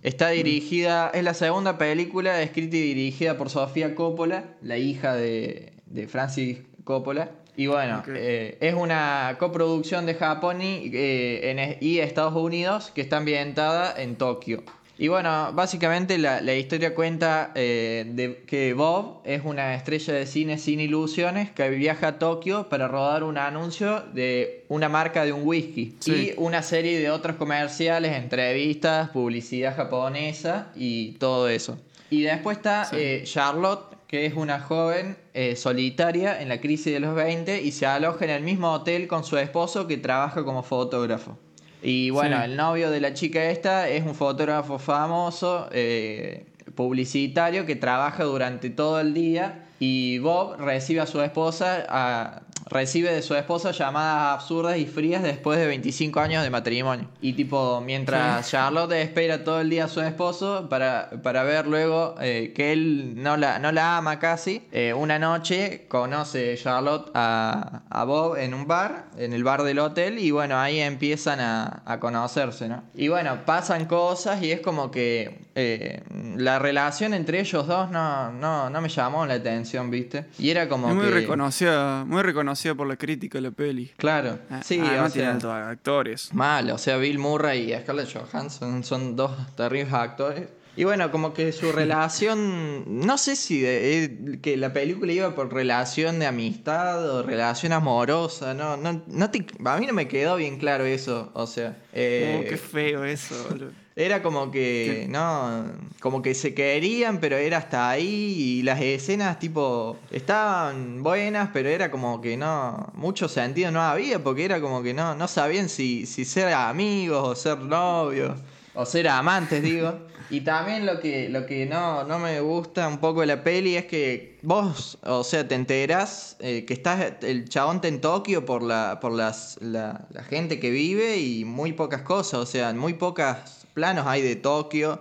está 0.03 0.29
dirigida. 0.29 1.09
Es 1.13 1.23
la 1.23 1.33
segunda 1.33 1.77
película 1.77 2.41
escrita 2.41 2.75
y 2.75 2.81
dirigida 2.81 3.37
por 3.37 3.49
Sofía 3.49 3.95
Coppola, 3.95 4.43
la 4.61 4.77
hija 4.77 5.15
de, 5.15 5.73
de 5.85 6.07
Francis 6.07 6.59
Coppola. 6.83 7.29
Y 7.57 7.67
bueno, 7.67 8.03
eh, 8.09 8.57
es 8.59 8.73
una 8.73 9.37
coproducción 9.39 10.05
de 10.05 10.15
Japón 10.15 10.61
y, 10.61 10.91
eh, 10.93 11.51
en- 11.51 11.77
y 11.79 11.99
Estados 11.99 12.35
Unidos 12.35 12.91
que 12.93 12.99
está 12.99 13.15
ambientada 13.17 13.93
en 13.97 14.17
Tokio. 14.17 14.63
Y 14.97 15.09
bueno, 15.09 15.51
básicamente 15.53 16.17
la, 16.17 16.39
la 16.39 16.55
historia 16.55 16.95
cuenta 16.95 17.51
eh, 17.53 18.05
de 18.07 18.43
que 18.47 18.73
Bob 18.73 19.19
es 19.25 19.41
una 19.43 19.75
estrella 19.75 20.13
de 20.13 20.25
cine 20.25 20.57
sin 20.57 20.79
ilusiones 20.79 21.51
que 21.51 21.69
viaja 21.69 22.07
a 22.07 22.19
Tokio 22.19 22.69
para 22.69 22.87
rodar 22.87 23.23
un 23.25 23.37
anuncio 23.37 24.03
de 24.13 24.63
una 24.69 24.87
marca 24.87 25.25
de 25.25 25.33
un 25.33 25.41
whisky 25.45 25.95
Sí. 25.99 26.33
y 26.33 26.33
una 26.37 26.63
serie 26.63 26.97
de 26.99 27.09
otros 27.11 27.35
comerciales, 27.35 28.13
entrevistas, 28.15 29.09
publicidad 29.09 29.75
japonesa 29.75 30.71
y 30.75 31.11
todo 31.13 31.49
eso. 31.49 31.77
Y 32.09 32.21
después 32.21 32.55
está 32.57 32.85
Sí. 32.85 32.95
eh, 32.97 33.21
Charlotte, 33.25 33.97
que 34.07 34.25
es 34.25 34.33
una 34.35 34.61
joven 34.61 35.17
eh, 35.33 35.57
solitaria 35.57 36.41
en 36.41 36.47
la 36.47 36.61
crisis 36.61 36.93
de 36.93 37.01
los 37.01 37.15
20 37.15 37.61
y 37.63 37.71
se 37.73 37.85
aloja 37.85 38.23
en 38.23 38.31
el 38.31 38.43
mismo 38.43 38.71
hotel 38.71 39.07
con 39.07 39.25
su 39.25 39.37
esposo 39.37 39.87
que 39.87 39.97
trabaja 39.97 40.45
como 40.45 40.63
fotógrafo. 40.63 41.37
Y 41.83 42.09
bueno, 42.09 42.37
Sí. 42.37 42.43
el 42.45 42.55
novio 42.57 42.89
de 42.89 42.99
la 43.01 43.13
chica 43.13 43.43
esta 43.45 43.89
es 43.89 44.03
un 44.05 44.15
fotógrafo 44.15 44.79
famoso, 44.79 45.67
eh, 45.71 46.45
publicitario, 46.75 47.65
que 47.65 47.75
trabaja 47.75 48.23
durante 48.23 48.69
todo 48.69 48.99
el 48.99 49.13
día 49.13 49.65
y 49.79 50.17
Bob 50.19 50.55
recibe 50.57 51.01
a 51.01 51.05
su 51.05 51.21
esposa, 51.21 51.85
a- 51.87 52.41
recibe 52.65 53.11
de 53.11 53.21
su 53.21 53.35
esposa 53.35 53.71
llamadas 53.71 54.33
absurdas 54.33 54.77
y 54.77 54.85
frías 54.85 55.23
después 55.23 55.59
de 55.59 55.67
25 55.67 56.19
años 56.19 56.43
de 56.43 56.49
matrimonio. 56.49 57.07
Y 57.21 57.33
tipo, 57.33 57.81
mientras 57.81 58.49
Charlotte 58.49 58.93
espera 58.93 59.43
todo 59.43 59.61
el 59.61 59.69
día 59.69 59.85
a 59.85 59.87
su 59.87 60.01
esposo 60.01 60.67
para, 60.69 61.09
para 61.23 61.43
ver 61.43 61.67
luego 61.67 62.15
eh, 62.19 62.53
que 62.55 62.71
él 62.73 63.13
no 63.15 63.37
la, 63.37 63.59
no 63.59 63.71
la 63.71 63.97
ama 63.97 64.19
casi, 64.19 64.67
eh, 64.71 64.93
una 64.93 65.19
noche 65.19 65.85
conoce 65.87 66.57
Charlotte 66.57 67.11
a, 67.13 67.83
a 67.89 68.03
Bob 68.03 68.37
en 68.37 68.53
un 68.53 68.67
bar, 68.67 69.05
en 69.17 69.33
el 69.33 69.43
bar 69.43 69.63
del 69.63 69.79
hotel, 69.79 70.19
y 70.19 70.31
bueno, 70.31 70.59
ahí 70.59 70.79
empiezan 70.79 71.39
a, 71.39 71.83
a 71.85 71.99
conocerse, 71.99 72.67
¿no? 72.67 72.83
Y 72.95 73.07
bueno, 73.07 73.45
pasan 73.45 73.85
cosas 73.85 74.41
y 74.41 74.51
es 74.51 74.61
como 74.61 74.91
que 74.91 75.44
eh, 75.55 76.01
la 76.37 76.59
relación 76.59 77.13
entre 77.13 77.39
ellos 77.39 77.65
dos 77.65 77.89
no, 77.89 78.31
no, 78.31 78.69
no 78.69 78.81
me 78.81 78.89
llamó 78.89 79.25
la 79.25 79.35
atención, 79.35 79.89
¿viste? 79.89 80.25
Y 80.37 80.49
era 80.49 80.67
como 80.67 80.89
Es 80.89 80.95
muy 80.95 81.05
que... 81.05 81.11
reconocida, 81.11 82.03
muy 82.05 82.21
reconocida 82.23 82.75
por 82.75 82.87
la 82.87 82.97
crítica 82.97 83.39
la 83.39 83.51
peli. 83.51 83.91
Claro, 83.97 84.39
Ah, 84.49 84.61
sí, 84.63 84.79
además 84.79 85.11
o 85.11 85.13
tiene 85.13 85.27
sea, 85.27 85.33
altos 85.35 85.51
actores. 85.53 86.33
mal, 86.33 86.69
o 86.71 86.77
sea, 86.77 86.97
Bill 86.97 87.19
Murray 87.19 87.71
y 87.73 87.79
Scarlett 87.79 88.09
Johansson 88.13 88.83
son 88.83 89.15
dos 89.15 89.31
terribles 89.55 89.93
actores. 89.93 90.47
Y 90.77 90.83
bueno, 90.83 91.09
como 91.11 91.33
que 91.33 91.51
su 91.53 91.71
relación, 91.71 92.83
no 93.05 93.17
sé 93.17 93.35
si 93.35 93.61
de- 93.61 94.03
eh, 94.03 94.39
que 94.41 94.57
la 94.57 94.73
película 94.73 95.11
iba 95.13 95.33
por 95.35 95.53
relación 95.53 96.19
de 96.19 96.25
amistad 96.25 97.09
o 97.09 97.23
relación 97.23 97.71
amorosa, 97.73 98.53
no, 98.53 98.75
no, 98.77 99.01
no 99.07 99.31
te- 99.31 99.45
a 99.65 99.77
mí 99.77 99.85
no 99.87 99.93
me 99.93 100.07
quedó 100.07 100.35
bien 100.35 100.57
claro 100.57 100.85
eso, 100.85 101.31
o 101.33 101.47
sea, 101.47 101.77
eh, 101.93 102.41
Oh, 102.45 102.49
qué 102.49 102.57
feo 102.57 103.05
eso, 103.05 103.35
boludo. 103.49 103.71
era 103.95 104.21
como 104.21 104.51
que, 104.51 105.07
no, 105.09 105.65
como 106.01 106.21
que 106.21 106.33
se 106.35 106.53
querían, 106.53 107.19
pero 107.21 107.37
era 107.37 107.59
hasta 107.59 107.89
ahí 107.89 108.33
y 108.59 108.63
las 108.63 108.81
escenas 108.81 109.39
tipo 109.39 109.97
estaban 110.11 111.01
buenas, 111.03 111.49
pero 111.53 111.69
era 111.69 111.89
como 111.89 112.19
que 112.19 112.35
no, 112.35 112.91
mucho 112.95 113.29
sentido 113.29 113.71
no 113.71 113.81
había 113.81 114.21
porque 114.21 114.43
era 114.43 114.59
como 114.59 114.83
que 114.83 114.93
no, 114.93 115.15
no 115.15 115.27
sabían 115.29 115.69
si, 115.69 116.05
si 116.05 116.25
ser 116.25 116.51
amigos 116.53 117.25
o 117.25 117.35
ser 117.35 117.59
novios 117.59 118.37
o 118.75 118.85
ser 118.85 119.07
amantes, 119.07 119.63
digo. 119.63 119.99
Y 120.29 120.41
también 120.41 120.85
lo 120.85 120.99
que, 120.99 121.29
lo 121.29 121.45
que 121.45 121.65
no, 121.65 122.03
no 122.03 122.17
me 122.19 122.39
gusta 122.41 122.87
un 122.87 122.97
poco 122.97 123.21
de 123.21 123.27
la 123.27 123.43
peli 123.43 123.75
es 123.75 123.85
que 123.85 124.37
vos, 124.41 124.97
o 125.03 125.23
sea, 125.23 125.47
te 125.47 125.55
enterás 125.55 126.35
eh, 126.39 126.65
que 126.65 126.73
estás, 126.73 127.13
el 127.21 127.47
chabón 127.47 127.79
en 127.83 128.01
Tokio 128.01 128.45
por 128.45 128.63
la, 128.63 128.99
por 128.99 129.11
las, 129.11 129.57
la, 129.61 130.07
la 130.09 130.23
gente 130.23 130.59
que 130.59 130.71
vive 130.71 131.17
y 131.17 131.45
muy 131.45 131.73
pocas 131.73 132.01
cosas, 132.01 132.39
o 132.39 132.45
sea, 132.45 132.73
muy 132.73 132.93
pocos 132.93 133.37
planos 133.73 134.07
hay 134.07 134.21
de 134.21 134.35
Tokio. 134.35 134.99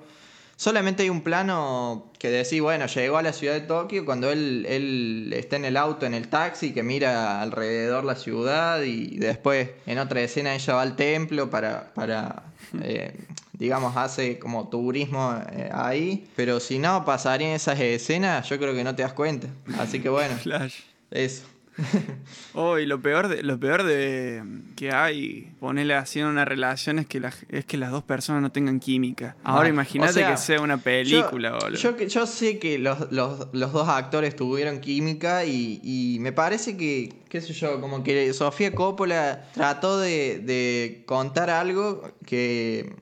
Solamente 0.57 1.03
hay 1.03 1.11
un 1.11 1.23
plano 1.23 2.13
que 2.19 2.31
decís, 2.31 2.61
bueno, 2.61 2.87
llegó 2.87 3.19
a 3.19 3.23
la 3.23 3.33
ciudad 3.33 3.55
de 3.55 3.63
Tokio 3.63 4.05
cuando 4.05 4.31
él, 4.31 4.65
él 4.69 5.33
está 5.37 5.57
en 5.57 5.65
el 5.65 5.77
auto, 5.77 6.07
en 6.07 6.15
el 6.15 6.29
taxi, 6.29 6.73
que 6.73 6.83
mira 6.83 7.43
alrededor 7.43 8.05
la 8.05 8.17
ciudad 8.17 8.83
y 8.83 9.17
después 9.19 9.71
en 9.87 9.99
otra 9.99 10.21
escena 10.21 10.55
ella 10.55 10.75
va 10.75 10.83
al 10.83 10.97
templo 10.97 11.51
para, 11.51 11.93
para 11.95 12.45
eh, 12.83 13.13
digamos, 13.53 13.97
hace 13.97 14.39
como 14.39 14.69
turismo 14.69 15.39
eh, 15.53 15.71
ahí. 15.73 16.29
Pero 16.37 16.61
si 16.61 16.79
no 16.79 17.05
pasarían 17.05 17.53
esas 17.53 17.79
escenas, 17.81 18.49
yo 18.49 18.59
creo 18.59 18.75
que 18.75 18.85
no 18.85 18.95
te 18.95 19.03
das 19.03 19.13
cuenta. 19.13 19.49
Así 19.79 20.01
que 20.01 20.09
bueno, 20.09 20.35
Flash. 20.43 20.81
eso. 21.11 21.54
Oh, 22.55 22.79
y 22.79 22.87
lo 22.87 23.01
peor 23.03 23.27
de, 23.29 23.43
lo 23.43 23.59
peor 23.59 23.83
de 23.83 24.43
que 24.77 24.93
hay, 24.93 25.53
ponerle 25.59 25.95
así 25.95 26.21
en 26.21 26.27
una 26.27 26.45
relación 26.45 26.99
es 27.01 27.07
que, 27.07 27.19
la- 27.21 27.33
es 27.49 27.65
que 27.65 27.77
las 27.77 27.91
dos 27.91 28.05
personas 28.05 28.43
no 28.43 28.53
tengan 28.53 28.79
química. 28.79 29.37
Ahora 29.43 29.67
Ah, 29.67 29.71
imagínate 29.71 30.11
o 30.11 30.15
sea, 30.15 30.31
que 30.31 30.37
sea 30.37 30.61
una 30.61 30.77
película, 30.79 31.51
yo, 31.51 31.59
boludo. 31.59 31.79
yo, 31.81 31.97
yo 32.07 32.27
sé 32.27 32.59
que 32.61 32.79
los, 32.79 33.11
los- 33.11 33.49
los 33.53 33.73
dos 33.73 33.89
actores 33.89 34.37
tuvieron 34.37 34.79
química 34.81 35.45
y, 35.45 35.81
y 35.83 36.19
me 36.21 36.31
parece 36.33 36.77
que, 36.77 37.13
qué 37.29 37.41
sé 37.41 37.53
yo, 37.53 37.81
como 37.81 38.05
que 38.05 38.33
Sofía 38.33 38.73
Coppola 38.73 39.47
trató 39.53 39.99
de, 39.99 40.39
de 40.39 41.03
contar 41.07 41.51
algo 41.51 42.13
que, 42.25 42.95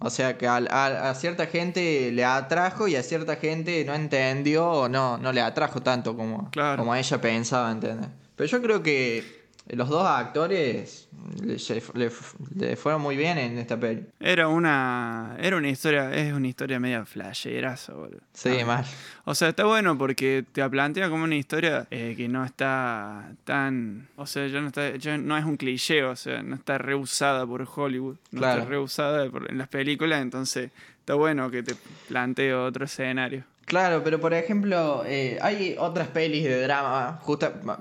o 0.00 0.10
sea, 0.10 0.36
que 0.38 0.46
a, 0.48 0.56
a 0.56 1.14
cierta 1.14 1.46
gente 1.46 2.10
le 2.12 2.24
atrajo 2.24 2.88
y 2.88 2.96
a 2.96 3.02
cierta 3.02 3.36
gente 3.36 3.84
no 3.84 3.94
entendió 3.94 4.66
o 4.68 4.88
no, 4.88 5.18
no 5.18 5.32
le 5.32 5.40
atrajo 5.40 5.80
tanto 5.82 6.16
como, 6.16 6.50
Claro. 6.50 6.78
como 6.78 6.94
ella 6.94 7.20
pensaba, 7.20 7.70
¿entendés? 7.70 8.08
Pero 8.36 8.48
yo 8.48 8.62
creo 8.62 8.82
que 8.82 9.39
los 9.76 9.88
dos 9.88 10.06
actores 10.06 11.08
le, 11.44 11.56
le- 11.94 12.10
le 12.56 12.76
fueron 12.76 13.00
muy 13.02 13.16
bien 13.16 13.38
en 13.38 13.58
esta 13.58 13.78
peli. 13.78 14.04
Era 14.18 14.48
una. 14.48 15.36
Era 15.38 15.56
una 15.56 15.68
historia. 15.68 16.12
Es 16.14 16.32
una 16.32 16.48
historia 16.48 16.80
media 16.80 17.04
flasherazo, 17.04 17.94
boludo. 17.96 18.20
Sí, 18.32 18.50
Ah. 18.60 18.66
mal. 18.66 18.84
O 19.24 19.34
sea, 19.34 19.48
está 19.50 19.64
bueno 19.64 19.96
porque 19.96 20.44
te 20.52 20.68
plantea 20.68 21.08
como 21.10 21.24
una 21.24 21.36
historia 21.36 21.86
eh, 21.90 22.14
que 22.16 22.28
no 22.28 22.44
está 22.44 23.32
tan. 23.44 24.08
O 24.16 24.26
sea, 24.26 24.46
ya 24.46 24.60
no, 24.60 24.68
está, 24.68 24.96
ya 24.96 25.18
no 25.18 25.36
es 25.36 25.44
un 25.44 25.56
cliché, 25.56 26.04
o 26.04 26.16
sea, 26.16 26.42
no 26.42 26.54
está 26.56 26.78
reusada 26.78 27.46
por 27.46 27.66
Hollywood. 27.72 28.16
No 28.32 28.40
Claro. 28.40 28.60
está 28.60 28.70
reusada 28.70 29.30
por- 29.30 29.50
en 29.50 29.58
las 29.58 29.68
películas, 29.68 30.22
entonces 30.22 30.70
está 31.00 31.14
bueno 31.14 31.50
que 31.50 31.62
te 31.62 31.74
plantee 32.08 32.54
otro 32.54 32.84
escenario. 32.86 33.44
Claro, 33.70 34.02
pero 34.02 34.20
por 34.20 34.34
ejemplo, 34.34 35.04
eh, 35.06 35.38
hay 35.40 35.76
otras 35.78 36.08
pelis 36.08 36.42
de 36.42 36.60
drama. 36.62 37.20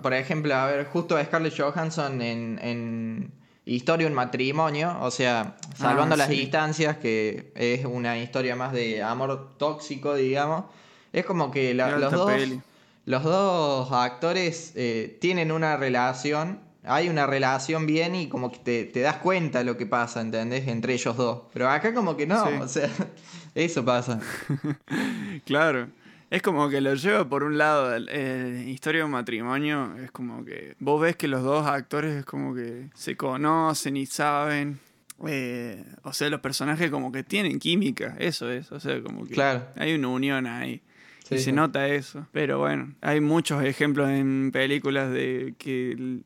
Por 0.04 0.14
ejemplo, 0.14 0.54
a 0.54 0.68
ver, 0.68 0.86
justo 0.86 1.18
a 1.18 1.24
Scarlett 1.26 1.58
Johansson 1.60 2.22
en, 2.22 2.60
en 2.62 3.32
Historia 3.66 4.06
de 4.06 4.12
un 4.12 4.16
matrimonio, 4.16 4.96
o 5.02 5.10
sea, 5.10 5.56
salvando 5.76 6.14
Ah, 6.14 6.18
las 6.20 6.28
sí. 6.28 6.36
distancias, 6.42 6.98
que 6.98 7.52
es 7.56 7.86
una 7.86 8.18
historia 8.20 8.56
más 8.56 8.72
de 8.72 9.02
amor 9.02 9.58
tóxico, 9.58 10.14
digamos. 10.16 10.66
Es 11.12 11.26
como 11.26 11.50
que 11.50 11.74
la- 11.74 11.98
los, 11.98 12.12
dos, 12.12 12.32
peli. 12.32 12.62
los 13.06 13.24
dos 13.24 13.92
actores 13.92 14.74
eh, 14.76 15.18
tienen 15.20 15.52
una 15.52 15.76
relación, 15.78 16.60
hay 16.84 17.10
una 17.10 17.26
relación 17.28 17.86
bien 17.86 18.16
y 18.16 18.30
como 18.30 18.52
que 18.52 18.60
te, 18.60 18.86
te 18.86 19.02
das 19.02 19.18
cuenta 19.18 19.64
lo 19.64 19.78
que 19.78 19.86
pasa, 19.86 20.22
¿entendés? 20.22 20.68
Entre 20.68 20.94
ellos 20.94 21.16
dos. 21.18 21.44
Pero 21.54 21.70
acá 21.70 21.94
como 21.94 22.16
que 22.18 22.26
no, 22.28 22.46
Sí. 22.48 22.54
o 22.62 22.68
sea, 22.68 22.90
eso 23.56 23.84
pasa. 23.86 24.20
Claro. 25.46 25.88
Es 26.30 26.44
como 26.44 26.70
que 26.70 26.80
lo 26.80 26.94
lleva 26.94 27.28
por 27.28 27.44
un 27.44 27.58
lado, 27.58 27.96
el- 27.96 28.08
el 28.10 28.68
historia 28.70 29.00
de 29.00 29.06
un 29.06 29.12
matrimonio, 29.12 29.96
es 30.04 30.12
como 30.12 30.46
que 30.46 30.76
vos 30.80 31.02
ves 31.02 31.16
que 31.16 31.28
los 31.28 31.42
dos 31.44 31.66
actores 31.66 32.16
es 32.18 32.26
como 32.26 32.54
que 32.54 32.90
se 32.94 33.16
conocen 33.18 33.98
y 33.98 34.06
saben. 34.06 34.80
eh, 35.28 35.84
o 36.04 36.14
sea, 36.14 36.30
los 36.30 36.40
personajes 36.40 36.90
como 36.92 37.12
que 37.12 37.24
tienen 37.24 37.60
química, 37.60 38.16
eso 38.20 38.50
es, 38.52 38.72
o 38.72 38.80
sea, 38.80 39.02
como 39.02 39.26
que 39.26 39.34
Claro. 39.34 39.66
hay 39.76 39.94
una 39.96 40.08
unión 40.10 40.46
ahí. 40.48 40.82
Sí, 41.26 41.36
y 41.36 41.38
se 41.40 41.44
sí. 41.46 41.52
nota 41.52 41.88
eso. 41.90 42.26
Pero 42.32 42.60
bueno, 42.60 42.94
hay 43.02 43.20
muchos 43.20 43.62
ejemplos 43.64 44.08
en 44.10 44.52
películas 44.54 45.12
de 45.12 45.56
que 45.58 46.22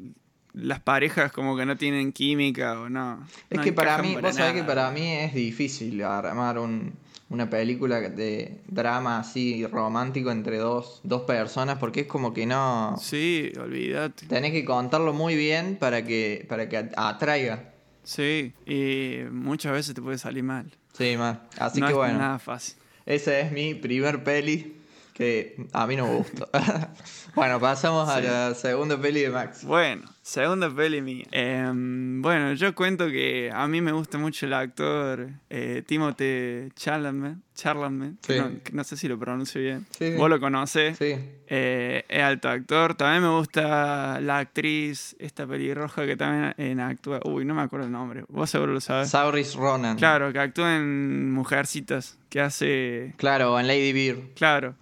las 0.53 0.79
parejas 0.79 1.31
como 1.31 1.57
que 1.57 1.65
no 1.65 1.75
tienen 1.77 2.12
química 2.12 2.79
o 2.79 2.89
no. 2.89 3.25
Es 3.50 3.57
no 3.57 3.63
que 3.63 3.74
para 3.74 3.98
mí, 3.98 4.15
vos 4.22 4.36
sabés 4.36 4.53
que 4.53 4.63
para 4.63 4.91
mí 4.91 5.07
es 5.07 5.33
difícil 5.33 6.01
armar 6.03 6.60
un, 6.60 6.93
una 7.29 7.50
película 7.50 8.00
de 8.00 8.62
drama 8.67 9.19
así 9.19 9.65
romántico 9.65 10.31
entre 10.31 10.57
dos, 10.57 11.01
dos 11.03 11.24
personas 11.24 11.79
porque 11.79 12.01
es 12.01 12.07
como 12.07 12.33
que 12.33 12.45
no... 12.45 12.95
Sí, 13.00 13.51
olvídate. 13.60 14.27
Tenés 14.27 14.51
que 14.51 14.63
contarlo 14.63 15.13
muy 15.13 15.36
bien 15.36 15.77
para 15.77 16.03
que, 16.03 16.45
para 16.48 16.69
que 16.69 16.89
atraiga. 16.95 17.72
Sí, 18.03 18.53
y 18.65 19.24
muchas 19.31 19.72
veces 19.72 19.95
te 19.95 20.01
puede 20.01 20.17
salir 20.17 20.43
mal. 20.43 20.72
Sí, 20.93 21.17
man. 21.17 21.41
Así 21.57 21.79
no 21.79 21.88
que 21.88 21.93
es 21.93 21.98
bueno, 21.98 22.19
nada 22.19 22.38
fácil. 22.38 22.75
esa 23.05 23.39
es 23.39 23.51
mi 23.51 23.74
primer 23.74 24.24
peli 24.24 24.83
que 25.13 25.55
a 25.74 25.86
mí 25.88 25.96
no 25.96 26.08
me 26.08 26.15
gustó. 26.15 26.50
bueno, 27.36 27.60
pasamos 27.60 28.10
a 28.10 28.20
Sí. 28.20 28.27
la 28.27 28.53
segunda 28.55 29.00
peli 29.00 29.22
de 29.22 29.29
Max. 29.29 29.63
Bueno, 29.63 30.03
segunda 30.22 30.70
peli 30.74 31.01
mía. 31.01 31.25
Em, 31.32 32.22
bueno, 32.22 32.53
yo 32.53 32.74
cuento 32.75 33.08
que 33.08 33.51
a 33.53 33.67
mí 33.67 33.79
me 33.82 33.91
gusta 33.91 34.17
mucho 34.17 34.46
el 34.46 34.53
actor 34.53 35.29
eh, 35.50 35.84
Timothée 35.86 36.70
Chalamet. 36.75 37.38
Chalamet 37.55 38.20
que 38.22 38.34
Sí. 38.34 38.39
no, 38.39 38.51
no 38.72 38.84
sé 38.84 38.98
si 38.98 39.08
lo 39.08 39.20
pronuncio 39.20 39.62
bien. 39.62 39.86
Sí. 39.98 40.15
Vos 40.17 40.27
lo 40.29 40.39
conocés. 40.39 40.98
Sí. 40.98 41.13
Eh, 41.48 42.03
es 42.10 42.24
alto 42.24 42.50
actor. 42.50 42.96
También 42.96 43.22
me 43.22 43.29
gusta 43.38 44.20
la 44.20 44.39
actriz, 44.39 45.15
esta 45.20 45.46
pelirroja 45.46 46.05
que 46.08 46.15
también 46.17 46.55
en 46.58 46.79
actúa. 46.79 47.20
Uy, 47.25 47.46
no 47.46 47.53
me 47.53 47.62
acuerdo 47.62 47.86
el 47.86 47.91
nombre. 47.91 48.24
Vos 48.29 48.50
seguro 48.50 48.74
lo 48.74 48.82
sabes. 48.82 49.10
Sauris 49.12 49.53
Ronan. 49.53 49.98
Claro, 49.98 50.34
que 50.34 50.39
actúa 50.39 50.75
en 50.75 51.32
Mujercitas. 51.32 52.17
Que 52.29 52.41
hace. 52.41 53.13
Claro, 53.17 53.60
en 53.60 53.67
Lady 53.67 53.93
Bear. 53.93 54.17
Claro. 54.36 54.74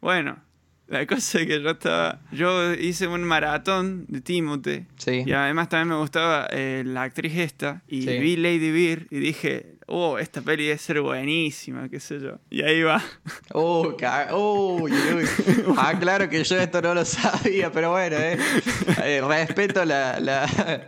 Bueno, 0.00 0.38
la 0.86 1.06
cosa 1.06 1.40
es 1.40 1.46
que 1.46 1.60
yo 1.62 1.70
estaba. 1.70 2.20
Yo 2.32 2.72
hice 2.74 3.06
un 3.08 3.22
maratón 3.24 4.06
de 4.08 4.20
Timothy. 4.20 4.86
Sí. 4.96 5.22
Y 5.26 5.32
además 5.32 5.68
también 5.68 5.88
me 5.88 5.96
gustaba 5.96 6.48
eh, 6.50 6.82
la 6.86 7.02
actriz 7.02 7.36
esta. 7.36 7.82
Y 7.88 8.02
Sí. 8.02 8.18
vi 8.18 8.36
Lady 8.36 8.70
Bear 8.70 9.06
y 9.10 9.18
dije, 9.18 9.74
oh, 9.86 10.18
esta 10.18 10.40
peli 10.40 10.64
debe 10.66 10.78
ser 10.78 11.00
buenísima, 11.00 11.88
qué 11.88 12.00
sé 12.00 12.20
yo. 12.20 12.38
Y 12.48 12.62
ahí 12.62 12.82
va. 12.82 13.02
Uh, 13.54 13.96
ca- 13.98 14.34
uy, 14.34 14.92
uy. 14.92 15.24
Ah, 15.76 15.94
claro 15.98 16.28
que 16.28 16.42
yo 16.44 16.56
esto 16.56 16.80
no 16.80 16.94
lo 16.94 17.04
sabía, 17.04 17.70
pero 17.72 17.90
bueno, 17.90 18.16
eh. 18.16 18.38
Eh, 19.04 19.20
respeto 19.26 19.84
la, 19.84 20.18
la- 20.20 20.86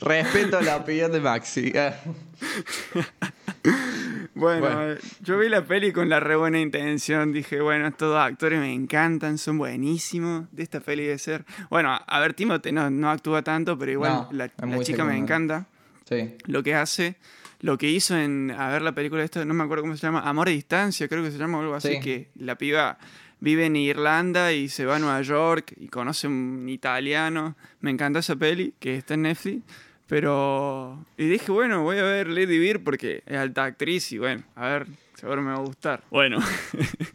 respeto 0.00 0.60
la 0.60 0.76
opinión 0.76 1.10
de 1.10 1.20
Maxi. 1.20 1.72
Bueno, 4.44 4.60
Bueno. 4.60 4.92
eh, 4.92 4.98
yo 5.22 5.38
vi 5.38 5.48
la 5.48 5.64
peli 5.64 5.90
con 5.92 6.08
la 6.08 6.20
re 6.20 6.36
buena 6.36 6.60
intención. 6.60 7.32
Dije, 7.32 7.60
bueno, 7.60 7.86
estos 7.88 8.10
dos 8.12 8.18
actores 8.20 8.60
me 8.60 8.72
encantan, 8.72 9.38
son 9.38 9.58
buenísimos. 9.58 10.46
De 10.52 10.62
esta 10.62 10.80
peli 10.80 11.04
de 11.04 11.18
ser. 11.18 11.44
Bueno, 11.70 11.98
a- 12.06 12.20
ver, 12.20 12.34
Timothy 12.34 12.72
no, 12.72 12.90
no 12.90 13.10
actúa 13.10 13.42
tanto, 13.42 13.76
pero 13.78 13.90
igual 13.92 14.12
No, 14.12 14.28
la, 14.32 14.50
chica 14.82 15.04
me 15.04 15.16
encanta. 15.16 15.66
Sí. 16.08 16.34
Lo 16.46 16.62
que 16.62 16.74
hace, 16.74 17.16
lo 17.60 17.78
que 17.78 17.88
hizo 17.90 18.16
en. 18.16 18.50
A 18.50 18.68
ver, 18.68 18.82
la 18.82 18.92
película 18.92 19.24
esta, 19.24 19.44
no 19.44 19.54
me 19.54 19.64
acuerdo 19.64 19.82
cómo 19.84 19.96
se 19.96 20.06
llama. 20.06 20.20
Amor 20.20 20.48
a 20.48 20.50
distancia, 20.50 21.08
creo 21.08 21.22
que 21.22 21.30
se 21.30 21.38
llama 21.38 21.60
algo 21.60 21.74
así. 21.74 21.94
Sí. 21.94 22.00
Que 22.00 22.28
la 22.36 22.56
piba 22.58 22.98
vive 23.40 23.66
en 23.66 23.76
Irlanda 23.76 24.52
y 24.52 24.68
se 24.68 24.84
va 24.86 24.96
a 24.96 24.98
Nueva 24.98 25.20
York 25.22 25.72
y 25.76 25.88
conoce 25.88 26.26
un 26.26 26.68
italiano. 26.68 27.56
Me 27.80 27.90
encanta 27.90 28.18
esa 28.20 28.36
peli, 28.36 28.74
que 28.78 28.96
está 28.96 29.14
en 29.14 29.22
Netflix. 29.22 29.62
Pero. 30.14 31.04
Y 31.16 31.26
dije, 31.26 31.50
bueno, 31.50 31.82
voy 31.82 31.98
a 31.98 32.04
ver 32.04 32.28
Lady 32.28 32.56
Bear 32.56 32.78
porque 32.78 33.24
es 33.26 33.36
alta 33.36 33.64
actriz 33.64 34.12
y 34.12 34.18
bueno, 34.18 34.44
a 34.54 34.68
ver, 34.68 34.86
seguro 35.16 35.42
me 35.42 35.48
va 35.50 35.56
a 35.56 35.60
gustar. 35.62 36.04
Bueno. 36.08 36.38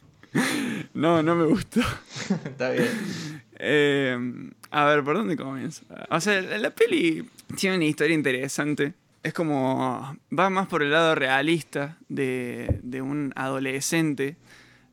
no, 0.93 1.23
no 1.23 1.33
me 1.35 1.45
gustó. 1.45 1.79
Está 2.45 2.71
bien. 2.71 2.89
Eh, 3.57 4.17
a 4.71 4.83
ver, 4.83 5.03
¿por 5.05 5.15
dónde 5.15 5.37
comienzo? 5.37 5.85
O 6.09 6.19
sea, 6.19 6.41
la, 6.41 6.57
la 6.57 6.69
peli 6.71 7.25
tiene 7.55 7.77
una 7.77 7.85
historia 7.85 8.13
interesante, 8.15 8.93
es 9.23 9.31
como. 9.33 10.17
Va 10.37 10.49
más 10.49 10.67
por 10.67 10.83
el 10.83 10.91
lado 10.91 11.15
realista 11.15 11.97
de, 12.09 12.79
de 12.83 13.01
un 13.01 13.31
adolescente. 13.37 14.35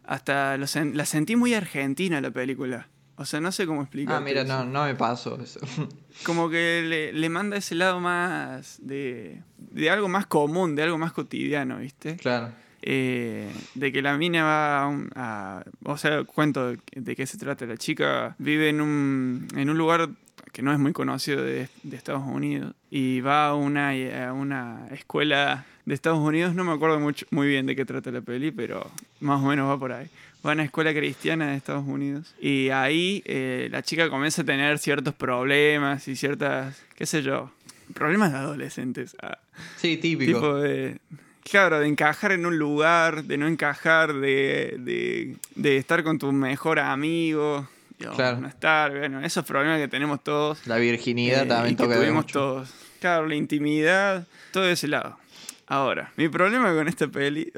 Hasta 0.04 0.56
lo 0.58 0.66
sen- 0.66 0.94
la 0.94 1.06
sentí 1.06 1.34
muy 1.34 1.54
argentina 1.54 2.20
la 2.20 2.30
película. 2.30 2.86
O 3.16 3.25
sea, 3.25 3.40
no 3.40 3.50
sé 3.52 3.66
cómo 3.66 3.82
explicar. 3.82 4.16
Ah, 4.16 4.20
mira, 4.20 4.44
no, 4.44 4.64
no 4.64 4.85
me 4.85 4.94
pasó 4.94 5.40
eso. 5.40 5.61
Como 6.25 6.49
que 6.50 6.82
le, 6.87 7.12
le 7.12 7.28
manda 7.28 7.56
ese 7.56 7.75
lado 7.75 7.99
más 8.00 8.78
de, 8.82 9.42
de 9.58 9.90
algo 9.90 10.08
más 10.08 10.26
común, 10.26 10.75
de 10.76 10.82
algo 10.82 10.99
más 10.99 11.12
cotidiano, 11.12 11.78
¿viste? 11.78 12.16
claro. 12.16 12.50
Eh, 12.88 13.50
de 13.75 13.90
que 13.90 14.00
la 14.00 14.16
mina 14.16 14.44
va 14.44 14.82
a, 14.82 14.87
un- 14.87 15.11
a- 15.16 15.64
O 15.85 15.96
sea, 15.96 16.23
cuento 16.25 16.70
de, 16.73 16.78
de 16.94 17.16
qué 17.16 17.26
se 17.26 17.37
trata. 17.37 17.66
La 17.66 17.76
chica 17.76 18.37
vive 18.38 18.68
en 18.68 18.80
un, 18.80 19.49
en 19.56 19.70
un 19.70 19.76
lugar 19.78 20.08
que 20.52 20.62
no 20.62 20.73
es 20.73 20.78
muy 20.78 20.92
conocido 20.92 21.42
de, 21.42 21.68
de 21.82 21.96
Estados 21.96 22.23
Unidos 22.25 22.75
y 22.90 23.20
va 23.23 23.46
a 23.49 23.54
una, 23.54 23.90
a 24.28 24.32
una 24.32 24.87
escuela 24.92 25.64
de 25.85 25.94
Estados 25.94 26.18
Unidos. 26.20 26.54
No 26.54 26.62
me 26.64 26.73
acuerdo 26.73 27.00
mucho, 27.00 27.26
muy 27.30 27.49
bien 27.49 27.66
de 27.66 27.75
qué 27.75 27.85
trata 27.85 28.11
la 28.12 28.20
peli, 28.20 28.52
pero 28.52 28.88
más 29.20 29.42
o 29.42 29.46
menos 29.49 29.68
va 29.68 29.78
por 29.78 29.90
ahí. 29.92 30.06
Va 30.46 30.52
a 30.52 30.54
una 30.54 30.64
escuela 30.64 30.92
cristiana 30.94 31.48
de 31.50 31.56
Estados 31.56 31.84
Unidos 31.86 32.34
y 32.40 32.68
ahí 32.70 33.22
eh, 33.26 33.68
la 33.72 33.82
chica 33.82 34.08
comienza 34.08 34.42
a 34.42 34.44
tener 34.44 34.78
ciertos 34.78 35.12
problemas 35.14 36.06
y 36.08 36.14
ciertas, 36.14 36.80
qué 36.94 37.04
sé 37.06 37.22
yo, 37.22 37.50
problemas 37.94 38.32
de 38.32 38.38
adolescentes. 38.38 39.16
Ah, 39.20 39.38
Sí, 39.76 39.96
típico. 39.96 40.32
Tipo 40.38 40.54
de. 40.58 40.98
Claro, 41.42 41.78
de 41.80 41.86
encajar 41.86 42.32
en 42.32 42.44
un 42.44 42.58
lugar, 42.58 43.24
de 43.24 43.36
no 43.38 43.46
encajar, 43.46 44.12
de, 44.14 44.76
de, 44.80 45.36
de 45.54 45.76
estar 45.76 46.02
con 46.02 46.18
tu 46.18 46.32
mejor 46.32 46.78
amigo, 46.80 47.68
Claro. 48.14 48.40
no 48.40 48.48
estar, 48.48 48.90
bueno, 48.96 49.20
esos 49.24 49.44
problemas 49.44 49.80
que 49.80 49.88
tenemos 49.88 50.22
todos. 50.22 50.66
La 50.66 50.76
virginidad 50.76 51.44
eh, 51.44 51.46
también 51.46 51.74
y 51.74 51.76
que 51.76 51.82
toca 51.84 51.96
tuvimos 51.96 52.24
mucho. 52.26 52.38
todos. 52.38 52.74
Claro, 53.00 53.26
la 53.26 53.36
intimidad, 53.36 54.26
todo 54.52 54.64
de 54.64 54.72
ese 54.72 54.88
lado. 54.88 55.18
Ahora, 55.66 56.12
mi 56.16 56.28
problema 56.28 56.74
con 56.74 56.88
esta 56.88 57.06
peli 57.08 57.52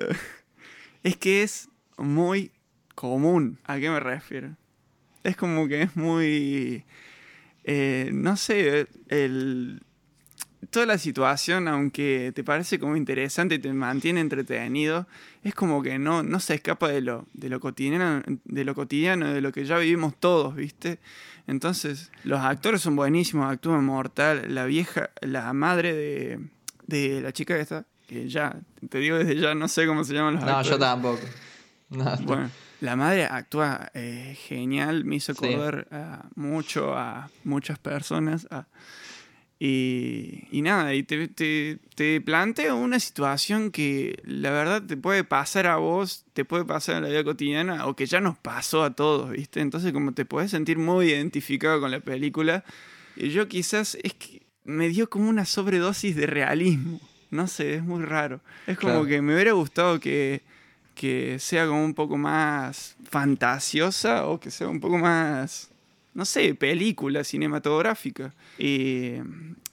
es 1.03 1.17
que 1.17 1.43
es 1.43 1.69
muy 1.97 2.51
común. 2.99 3.59
¿A 3.65 3.79
qué 3.79 3.89
me 3.91 4.01
refiero? 4.01 4.57
Es 5.23 5.37
como 5.37 5.69
que 5.69 5.83
es 5.83 5.95
muy. 5.97 6.85
eh, 7.63 8.11
no 8.13 8.37
sé, 8.37 8.89
el, 9.09 9.81
toda 10.71 10.87
la 10.87 10.99
situación, 10.99 11.69
aunque 11.69 12.33
te 12.35 12.43
parece 12.43 12.81
como 12.81 12.97
interesante 12.97 13.55
y 13.55 13.59
te 13.61 13.73
mantiene 13.73 14.21
entretenido, 14.21 15.07
es 15.45 15.55
como 15.55 15.81
que 15.81 15.99
no, 16.01 16.25
no 16.25 16.41
se 16.41 16.55
escapa 16.55 16.89
de 16.89 17.01
lo, 17.03 17.27
de 17.35 17.49
lo 17.49 17.61
cotidiano, 17.61 18.23
de 18.45 18.65
lo 18.65 18.75
cotidiano, 18.75 19.33
de 19.33 19.41
lo 19.43 19.53
que 19.53 19.65
ya 19.65 19.79
vivimos 19.79 20.19
todos, 20.19 20.57
¿viste? 20.57 20.99
Entonces, 21.47 22.11
los 22.25 22.41
actores 22.41 22.81
son 22.81 22.97
buenísimos, 22.97 23.49
actúan 23.51 23.85
mortal. 23.85 24.53
La 24.53 24.65
vieja, 24.67 25.11
la 25.21 25.53
madre 25.53 25.93
de, 25.95 26.41
de 26.89 27.21
la 27.21 27.33
chica 27.33 27.57
esta, 27.57 27.85
que 28.09 28.29
ya, 28.29 28.57
te 28.91 28.99
digo 28.99 29.19
desde 29.19 29.37
ya, 29.37 29.55
no 29.55 29.69
sé 29.69 29.87
cómo 29.87 30.03
se 30.03 30.15
llaman 30.15 30.35
los 30.35 30.43
No, 30.43 30.49
actores. 30.51 30.71
yo 30.71 30.79
tampoco. 30.81 31.21
No, 31.91 32.17
Bueno, 32.23 32.51
la 32.81 32.97
madre 32.97 33.25
actúa 33.25 33.91
eh, 33.95 34.37
genial, 34.47 35.05
me 35.05 35.17
hizo 35.17 35.35
Sí. 35.35 35.47
acordar 35.47 35.89
a 35.91 36.29
mucho 36.37 36.97
a 36.97 37.31
muchas 37.45 37.79
personas. 37.79 38.47
a- 38.51 38.67
y, 39.61 40.45
y 40.53 40.63
nada, 40.63 40.95
y 40.95 41.03
te, 41.03 41.27
te, 41.27 41.79
te 41.97 42.21
plantea 42.21 42.75
una 42.75 43.01
situación 43.01 43.73
que 43.73 44.21
la 44.25 44.53
verdad 44.53 44.85
te 44.85 44.97
puede 44.97 45.25
pasar 45.25 45.67
a 45.67 45.77
vos, 45.79 46.25
te 46.33 46.45
puede 46.45 46.65
pasar 46.65 46.97
en 46.99 47.03
la 47.03 47.09
vida 47.09 47.25
cotidiana, 47.25 47.87
o 47.87 47.97
que 47.97 48.07
ya 48.07 48.21
nos 48.21 48.39
pasó 48.39 48.85
a 48.85 48.95
todos, 48.95 49.31
¿viste? 49.31 49.61
Entonces, 49.61 49.93
como 49.93 50.13
te 50.13 50.25
puedes 50.25 50.53
sentir 50.53 50.79
muy 50.79 51.07
identificado 51.11 51.81
con 51.81 51.91
la 51.91 51.99
película, 51.99 52.63
y 53.17 53.31
yo 53.31 53.49
quizás 53.49 53.97
es 54.05 54.15
que 54.15 54.43
me 54.65 54.89
dio 54.91 55.11
como 55.11 55.29
una 55.29 55.45
sobredosis 55.45 56.15
de 56.15 56.27
realismo. 56.29 57.01
No 57.31 57.49
sé, 57.49 57.75
es 57.75 57.83
muy 57.83 58.05
raro. 58.05 58.41
Es 58.69 58.79
como 58.79 58.93
Claro. 58.93 59.07
que 59.07 59.21
me 59.23 59.35
hubiera 59.35 59.53
gustado 59.53 59.99
que, 59.99 60.43
que 60.99 61.39
sea 61.39 61.67
como 61.67 61.85
un 61.85 61.95
poco 61.95 62.17
más 62.19 62.97
fantasiosa 63.09 64.27
o 64.27 64.41
que 64.41 64.51
sea 64.51 64.69
un 64.69 64.81
poco 64.81 64.99
más, 64.99 65.71
no 66.13 66.25
sé, 66.25 66.55
película 66.55 67.23
cinematográfica. 67.23 68.33
Y, 68.59 69.13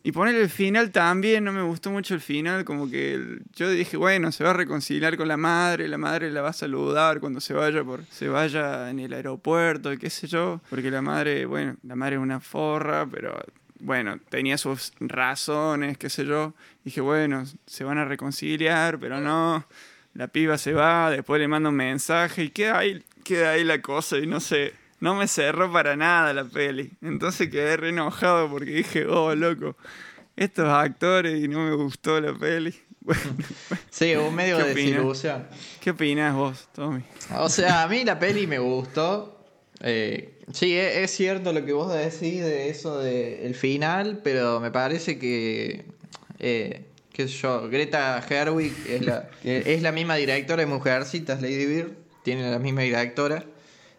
y 0.03 0.11
poner 0.11 0.35
el 0.35 0.49
final 0.49 0.91
también, 0.91 1.43
no 1.43 1.51
me 1.51 1.63
gustó 1.63 1.89
mucho 1.89 2.13
el 2.13 2.21
final, 2.21 2.63
como 2.63 2.87
que 2.89 3.15
el- 3.15 3.41
yo 3.55 3.69
dije, 3.71 3.97
bueno, 3.97 4.31
se 4.31 4.43
va 4.43 4.51
a 4.51 4.53
reconciliar 4.53 5.17
con 5.17 5.27
la 5.27 5.35
madre, 5.37 5.87
la 5.87 5.97
madre 5.97 6.29
la 6.31 6.41
va 6.41 6.49
a 6.49 6.53
saludar 6.53 7.19
cuando 7.19 7.41
se 7.41 7.53
vaya 7.55 7.83
por 7.83 8.05
se 8.11 8.27
vaya 8.29 8.89
en 8.91 8.99
el 8.99 9.11
aeropuerto, 9.13 9.91
y 9.91 9.97
qué 9.97 10.11
sé 10.11 10.27
yo, 10.27 10.61
porque 10.69 10.91
la 10.91 11.01
madre, 11.01 11.45
bueno, 11.47 11.75
la 11.83 11.95
madre 11.95 12.17
es 12.17 12.21
una 12.21 12.39
forra, 12.39 13.07
pero 13.11 13.43
bueno, 13.79 14.19
tenía 14.29 14.57
sus 14.59 14.93
razones, 14.99 15.97
qué 15.97 16.09
sé 16.09 16.23
yo. 16.25 16.53
Dije, 16.83 17.01
bueno, 17.01 17.43
se 17.65 17.83
van 17.83 17.97
a 17.97 18.05
reconciliar, 18.05 18.99
pero 18.99 19.19
no. 19.19 19.65
La 20.15 20.27
piba 20.29 20.57
se 20.57 20.73
va, 20.73 21.11
después 21.11 21.39
le 21.39 21.47
manda 21.47 21.69
un 21.69 21.75
mensaje 21.75 22.45
y 22.45 22.49
queda 22.49 22.79
ahí, 22.79 23.03
queda 23.23 23.51
ahí 23.51 23.63
la 23.63 23.81
cosa 23.81 24.17
y 24.17 24.25
no 24.25 24.39
sé, 24.39 24.73
no 25.01 25.13
me 25.13 25.27
cerró 25.27 25.71
para 25.71 25.95
nada 25.95 26.33
la 26.33 26.45
peli. 26.45 26.91
Entonces 27.01 27.49
quedé 27.49 27.75
re 27.77 27.89
enojado 27.89 28.49
porque 28.49 28.71
dije, 28.71 29.05
oh, 29.05 29.35
loco, 29.35 29.75
estos 30.37 30.67
actores 30.69 31.43
y 31.43 31.47
no 31.47 31.59
me 31.59 31.75
gustó 31.75 32.19
la 32.19 32.33
peli. 32.33 32.73
Bueno, 33.05 33.21
Sí, 33.91 34.15
un 34.15 34.33
medio 34.33 34.57
¿Qué 34.57 34.63
de 34.63 34.73
desilusión. 34.73 35.47
¿qué 35.79 35.91
opinas 35.91 36.33
vos, 36.33 36.67
Tommy? 36.73 37.03
O 37.37 37.49
sea, 37.49 37.83
a 37.83 37.87
mí 37.87 38.03
la 38.03 38.17
peli 38.17 38.47
me 38.47 38.57
gustó. 38.57 39.45
Eh, 39.81 40.39
sí, 40.51 40.73
e- 40.73 41.03
es, 41.03 41.11
cierto 41.11 41.53
lo 41.53 41.63
que 41.63 41.73
vos 41.73 41.93
decís 41.93 42.41
de 42.41 42.69
eso 42.69 42.97
del 42.97 43.53
final, 43.53 44.21
pero 44.23 44.59
me 44.59 44.71
parece 44.71 45.19
que, 45.19 45.85
eh, 46.39 46.85
qué 47.15 47.27
sé 47.29 47.37
yo, 47.37 47.69
Greta 47.69 48.21
Gerwig 48.27 48.73
es 48.89 49.05
la, 49.05 49.29
es 49.43 49.81
la 49.81 49.91
misma 49.93 50.15
directora 50.15 50.61
de 50.63 50.65
Mujercitas, 50.67 51.41
Lady 51.41 51.65
Bird, 51.65 51.91
tiene 52.23 52.51
la 52.51 52.59
misma 52.59 52.81
directora. 52.81 53.43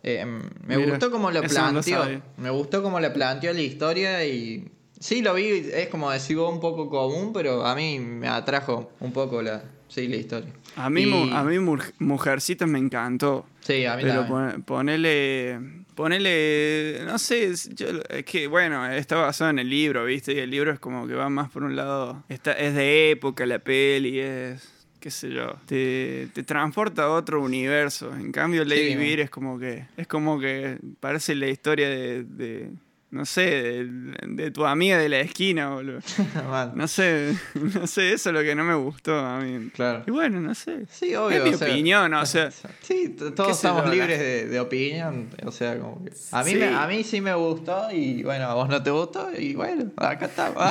Eh, 0.03 0.25
me 0.25 0.77
Mira, 0.77 0.91
gustó 0.91 1.11
como 1.11 1.31
lo 1.31 1.43
eso 1.43 1.59
no 1.61 1.73
lo 1.73 1.81
planteó, 1.83 2.23
me 2.37 2.51
gustó 2.51 2.83
como 2.83 3.01
la 3.01 3.13
planteó 3.13 3.53
la 3.55 3.61
historia 3.63 4.25
y 4.27 4.69
sí 5.01 5.23
lo 5.23 5.33
vi, 5.35 5.69
es 5.73 5.89
como 5.89 6.11
decir 6.11 6.39
un 6.39 6.61
poco 6.61 6.89
común, 6.91 7.33
pero 7.33 7.65
a 7.65 7.75
mí 7.75 7.99
me 7.99 8.29
atrajo 8.29 8.93
un 9.01 9.13
poco 9.13 9.41
la, 9.43 9.65
sí, 9.89 10.07
la 10.09 10.17
historia. 10.17 10.53
A 10.77 10.91
mí, 10.91 11.03
Y- 11.05 11.31
a 11.33 11.43
mí 11.43 11.59
Mujercitas 11.99 12.69
me 12.69 12.79
encantó. 12.79 13.47
Sí, 13.61 13.85
a 13.87 13.97
mí 13.97 14.03
Pero 14.03 14.27
también. 14.27 14.53
pon- 14.53 14.63
ponele, 14.63 15.59
ponele, 15.97 17.01
no 17.05 17.19
sé, 17.19 17.45
es- 17.47 17.69
yo- 17.75 17.89
es 18.09 18.25
que 18.25 18.47
bueno, 18.47 18.87
está 18.93 19.17
basado 19.17 19.51
en 19.51 19.59
el 19.59 19.69
libro, 19.69 20.05
¿viste? 20.05 20.35
Y 20.35 20.39
el 20.39 20.51
libro 20.51 20.73
es 20.73 20.79
como 20.79 21.07
que 21.09 21.15
va 21.15 21.29
más 21.29 21.51
por 21.51 21.65
un 21.65 21.75
lado, 21.75 22.23
está, 22.29 22.53
es 22.53 22.75
de 22.75 23.11
época 23.11 23.45
la 23.47 23.59
peli, 23.59 24.21
es, 24.21 24.87
qué 25.01 25.11
sé 25.11 25.31
yo, 25.33 25.57
te, 25.67 26.29
te 26.33 26.43
transporta 26.43 27.05
a 27.05 27.11
otro 27.11 27.43
universo. 27.43 28.15
En 28.15 28.31
cambio 28.33 28.65
Lady 28.65 28.91
Sí, 28.91 28.97
es 29.21 29.31
como 29.31 29.59
que, 29.59 29.87
es 29.97 30.07
como 30.07 30.39
que 30.39 30.79
parece 31.01 31.35
la 31.35 31.49
historia 31.49 31.89
de, 31.89 32.25
de, 32.25 32.71
no 33.11 33.25
sé, 33.25 33.43
de, 33.43 33.89
de 34.27 34.51
tu 34.51 34.67
amiga 34.67 34.99
de 34.99 35.09
la 35.09 35.21
esquina, 35.21 35.71
boludo. 35.71 36.01
No 36.75 36.89
sé, 36.89 37.35
no 37.55 37.87
sé, 37.87 38.13
eso 38.13 38.31
es 38.31 38.35
lo 38.35 38.43
que 38.43 38.55
no 38.55 38.65
me 38.65 38.75
gustó 38.75 39.19
a 39.19 39.39
mí. 39.41 39.71
Claro. 39.71 40.03
Y 40.07 40.11
bueno, 40.11 40.41
no 40.41 40.55
sé. 40.55 40.87
Sí, 40.91 41.15
obvio. 41.15 41.39
Es 41.39 41.45
mi 41.45 41.55
o 41.55 41.59
sea, 41.59 41.69
opinión, 41.69 42.13
o 42.15 42.27
sea. 42.27 42.51
Sí, 42.83 43.17
todos 43.35 43.53
estamos 43.57 43.89
libres 43.89 44.19
de, 44.19 44.47
de 44.47 44.61
opinión. 44.61 45.29
O 45.45 45.53
sea, 45.53 45.79
como 45.79 46.05
que. 46.05 46.11
A 46.33 46.43
mí, 46.45 46.51
Sí. 46.51 46.57
me- 46.57 46.67
a 46.75 46.87
mí 46.87 47.05
sí 47.05 47.21
me 47.21 47.35
gustó 47.35 47.91
y 47.93 48.23
bueno, 48.23 48.45
a 48.47 48.55
vos 48.55 48.69
no 48.69 48.83
te 48.83 48.91
gustó 48.91 49.31
y 49.37 49.55
bueno, 49.55 49.91
acá 49.97 50.27
estamos. 50.27 50.65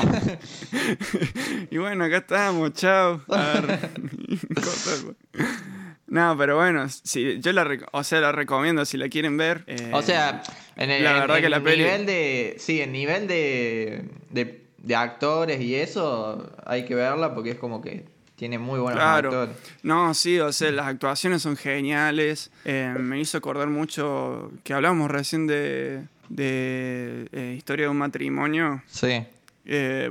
Y 1.71 1.77
bueno, 1.77 2.03
acá 2.03 2.17
estamos, 2.17 2.73
chao. 2.73 3.21
No, 6.07 6.37
pero 6.37 6.55
bueno, 6.57 6.87
sí, 6.89 7.39
yo 7.39 7.51
la, 7.51 7.67
o 7.91 8.03
sea, 8.03 8.21
la 8.21 8.31
recomiendo 8.31 8.85
si 8.85 8.95
la 8.97 9.09
quieren 9.09 9.37
ver. 9.37 9.63
eh, 9.67 9.89
o 9.93 10.01
sea, 10.03 10.43
en 10.75 10.91
el, 10.91 11.03
la 11.03 11.11
en- 11.13 11.19
verdad 11.21 11.37
en 11.37 11.43
que 11.43 11.49
la 11.49 11.59
peli- 11.61 11.83
nivel 11.83 12.05
de. 12.05 12.55
Sí, 12.59 12.79
en 12.81 12.91
nivel 12.91 13.27
de, 13.27 14.05
de, 14.29 14.61
de 14.77 14.95
actores 14.95 15.59
y 15.61 15.73
eso, 15.75 16.51
hay 16.65 16.85
que 16.85 16.93
verla 16.93 17.33
porque 17.33 17.51
es 17.51 17.57
como 17.57 17.81
que 17.81 18.05
tiene 18.35 18.59
muy 18.59 18.79
buenos 18.79 18.99
Claro. 19.01 19.29
actores. 19.29 19.55
No, 19.81 20.13
sí, 20.13 20.39
o 20.39 20.51
sea, 20.51 20.69
las 20.71 20.85
actuaciones 20.87 21.41
son 21.41 21.57
geniales. 21.57 22.51
Eh, 22.65 22.93
me 22.99 23.19
hizo 23.19 23.37
acordar 23.39 23.69
mucho 23.69 24.51
que 24.63 24.73
hablábamos 24.73 25.09
recién 25.09 25.47
de, 25.47 26.03
de 26.29 27.27
eh, 27.31 27.55
Historia 27.57 27.85
de 27.85 27.89
un 27.89 27.97
matrimonio. 27.97 28.83
Sí. 28.87 29.23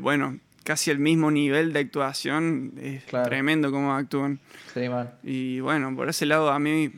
Bueno, 0.01 0.39
casi 0.65 0.91
el 0.91 0.99
mismo 0.99 1.31
nivel 1.31 1.73
de 1.73 1.81
actuación. 1.81 2.73
Es 2.81 3.05
Claro. 3.05 3.29
tremendo 3.29 3.71
cómo 3.71 3.95
actúan. 3.95 4.41
Sí, 4.73 4.89
man. 4.89 5.11
Y 5.23 5.61
bueno, 5.61 5.95
por 5.95 6.09
ese 6.09 6.27
lado 6.27 6.51
a 6.51 6.59
mí, 6.59 6.91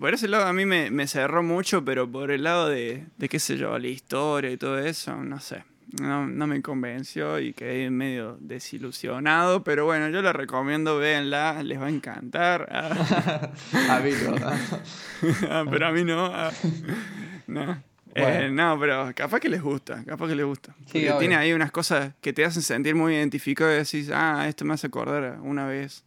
por 0.00 0.14
ese 0.14 0.28
lado 0.28 0.46
a 0.46 0.52
mí 0.52 0.64
me, 0.64 0.90
me 0.90 1.06
cerró 1.06 1.42
mucho, 1.42 1.84
pero 1.84 2.10
por 2.10 2.30
el 2.30 2.44
lado 2.44 2.68
de, 2.68 3.04
de 3.18 3.28
qué 3.28 3.38
sé 3.38 3.56
yo, 3.58 3.78
la 3.78 3.88
historia 3.88 4.50
y 4.50 4.56
todo 4.56 4.78
eso, 4.78 5.14
no 5.16 5.38
sé. 5.40 5.64
No, 6.02 6.26
no 6.26 6.46
me 6.46 6.60
convenció 6.60 7.40
y 7.40 7.54
quedé 7.54 7.88
medio 7.88 8.36
desilusionado, 8.40 9.64
pero 9.64 9.86
bueno, 9.86 10.10
yo 10.10 10.20
la 10.20 10.34
recomiendo, 10.34 10.98
véanla, 10.98 11.62
les 11.62 11.80
va 11.80 11.86
a 11.86 11.90
encantar. 11.90 12.68
Ah, 12.70 13.50
A 13.96 14.00
mí 14.00 14.10
no. 14.22 14.36
ah, 15.50 15.64
pero 15.70 15.86
a 15.86 15.92
mí 15.92 16.04
no. 16.04 16.26
ah. 16.26 16.50
No. 17.46 17.82
Eh, 18.14 18.48
no, 18.50 18.78
pero 18.78 19.12
capaz 19.14 19.40
que 19.40 19.48
les 19.48 19.62
gusta, 19.62 20.04
capaz 20.04 20.28
que 20.28 20.34
les 20.34 20.46
gusta. 20.46 20.74
Sí, 20.86 21.04
Porque 21.06 21.12
tiene 21.20 21.36
ahí 21.36 21.52
unas 21.52 21.70
cosas 21.70 22.12
que 22.20 22.32
te 22.32 22.44
hacen 22.44 22.62
sentir 22.62 22.94
muy 22.94 23.14
identificado 23.14 23.72
y 23.72 23.76
decís, 23.76 24.10
ah, 24.12 24.46
esto 24.48 24.64
me 24.64 24.74
hace 24.74 24.86
acordar 24.86 25.38
una 25.42 25.66
vez, 25.66 26.04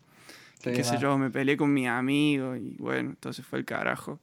Sí, 0.64 0.72
qué 0.74 0.84
sé 0.84 0.98
yo, 1.00 1.18
me 1.18 1.32
peleé 1.32 1.58
con 1.58 1.74
mi 1.74 1.88
amigo 1.88 2.56
y 2.56 2.76
bueno, 2.78 3.10
entonces 3.10 3.46
fue 3.46 3.60
el 3.60 3.66
carajo. 3.66 4.20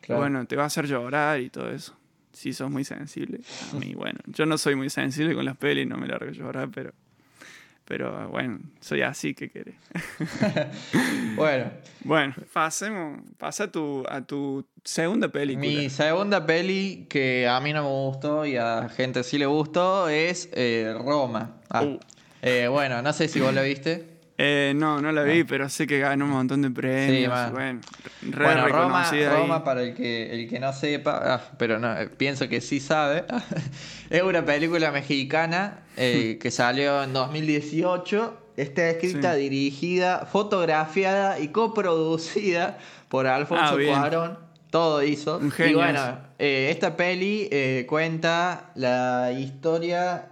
Claro. 0.00 0.20
bueno, 0.20 0.44
te 0.46 0.56
va 0.56 0.64
a 0.64 0.66
hacer 0.66 0.86
llorar 0.86 1.40
y 1.40 1.48
todo 1.48 1.70
eso. 1.70 1.96
Si 2.32 2.52
sos 2.52 2.70
muy 2.70 2.84
sensible. 2.84 3.40
A 3.72 3.76
mí, 3.76 3.94
bueno, 3.94 4.18
yo 4.26 4.46
no 4.46 4.58
soy 4.58 4.74
muy 4.74 4.90
sensible 4.90 5.34
con 5.34 5.44
las 5.44 5.56
pelis, 5.56 5.86
no 5.86 5.96
me 5.96 6.06
largo 6.06 6.28
a 6.28 6.32
llorar, 6.32 6.70
pero... 6.74 6.92
Pero 7.92 8.26
bueno, 8.30 8.58
soy 8.80 9.02
así, 9.02 9.34
¿qué 9.34 9.50
querés? 9.50 9.74
Bueno, 11.36 11.70
Bueno, 12.04 12.34
pasemos, 12.50 13.20
pasa 13.36 13.64
a 13.64 13.70
tu, 13.70 14.02
a 14.08 14.22
tu 14.22 14.64
segunda 14.82 15.28
película. 15.28 15.66
mi 15.68 15.90
segunda 15.90 16.46
peli 16.46 17.06
que 17.10 17.46
a 17.46 17.60
mí 17.60 17.70
no 17.74 17.82
me 17.82 17.90
gustó 17.90 18.46
y 18.46 18.56
a 18.56 18.88
gente 18.88 19.22
sí 19.22 19.36
le 19.36 19.44
gustó 19.44 20.08
es 20.08 20.48
eh, 20.54 20.94
Roma. 21.04 21.60
Ah. 21.68 21.82
Uh. 21.82 22.00
Eh, 22.40 22.66
bueno, 22.68 23.02
no 23.02 23.12
sé 23.12 23.28
si 23.28 23.40
vos 23.40 23.52
la 23.52 23.60
viste. 23.60 24.11
Eh, 24.44 24.72
no, 24.74 25.00
no 25.00 25.12
la 25.12 25.22
vi, 25.22 25.44
pero 25.44 25.68
sé 25.68 25.86
que 25.86 26.00
ganó 26.00 26.24
un 26.24 26.32
montón 26.32 26.62
de 26.62 26.70
premios. 26.70 27.32
man. 27.32 27.52
bueno, 27.52 27.80
re 28.22 28.44
Bueno, 28.44 28.68
Roma. 28.68 29.10
Roma, 29.30 29.62
para 29.62 29.82
el 29.82 29.94
que, 29.94 30.32
el 30.32 30.48
que 30.48 30.58
no 30.58 30.72
sepa, 30.72 31.20
ah, 31.34 31.40
pero 31.58 31.78
no, 31.78 31.96
eh, 31.96 32.08
pienso 32.08 32.48
que 32.48 32.60
sí 32.60 32.80
sabe, 32.80 33.24
es 34.10 34.22
una 34.22 34.44
película 34.44 34.90
mexicana 34.90 35.84
eh, 35.96 36.38
que 36.42 36.50
salió 36.50 37.04
en 37.04 37.12
2018. 37.12 38.38
Está 38.56 38.90
escrita, 38.90 39.34
Sí. 39.34 39.40
dirigida, 39.48 40.26
fotografiada 40.26 41.38
y 41.38 41.48
coproducida 41.48 42.78
por 43.08 43.26
Alfonso 43.26 43.76
Ah. 43.80 43.86
Cuarón. 44.00 44.38
Todo 44.70 45.02
hizo. 45.02 45.38
Un 45.38 45.50
genio 45.50 45.72
y 45.72 45.74
bueno, 45.74 46.18
eh, 46.38 46.68
esta 46.70 46.96
peli 46.96 47.48
eh, 47.50 47.84
cuenta 47.88 48.70
la 48.74 49.30
historia, 49.32 50.26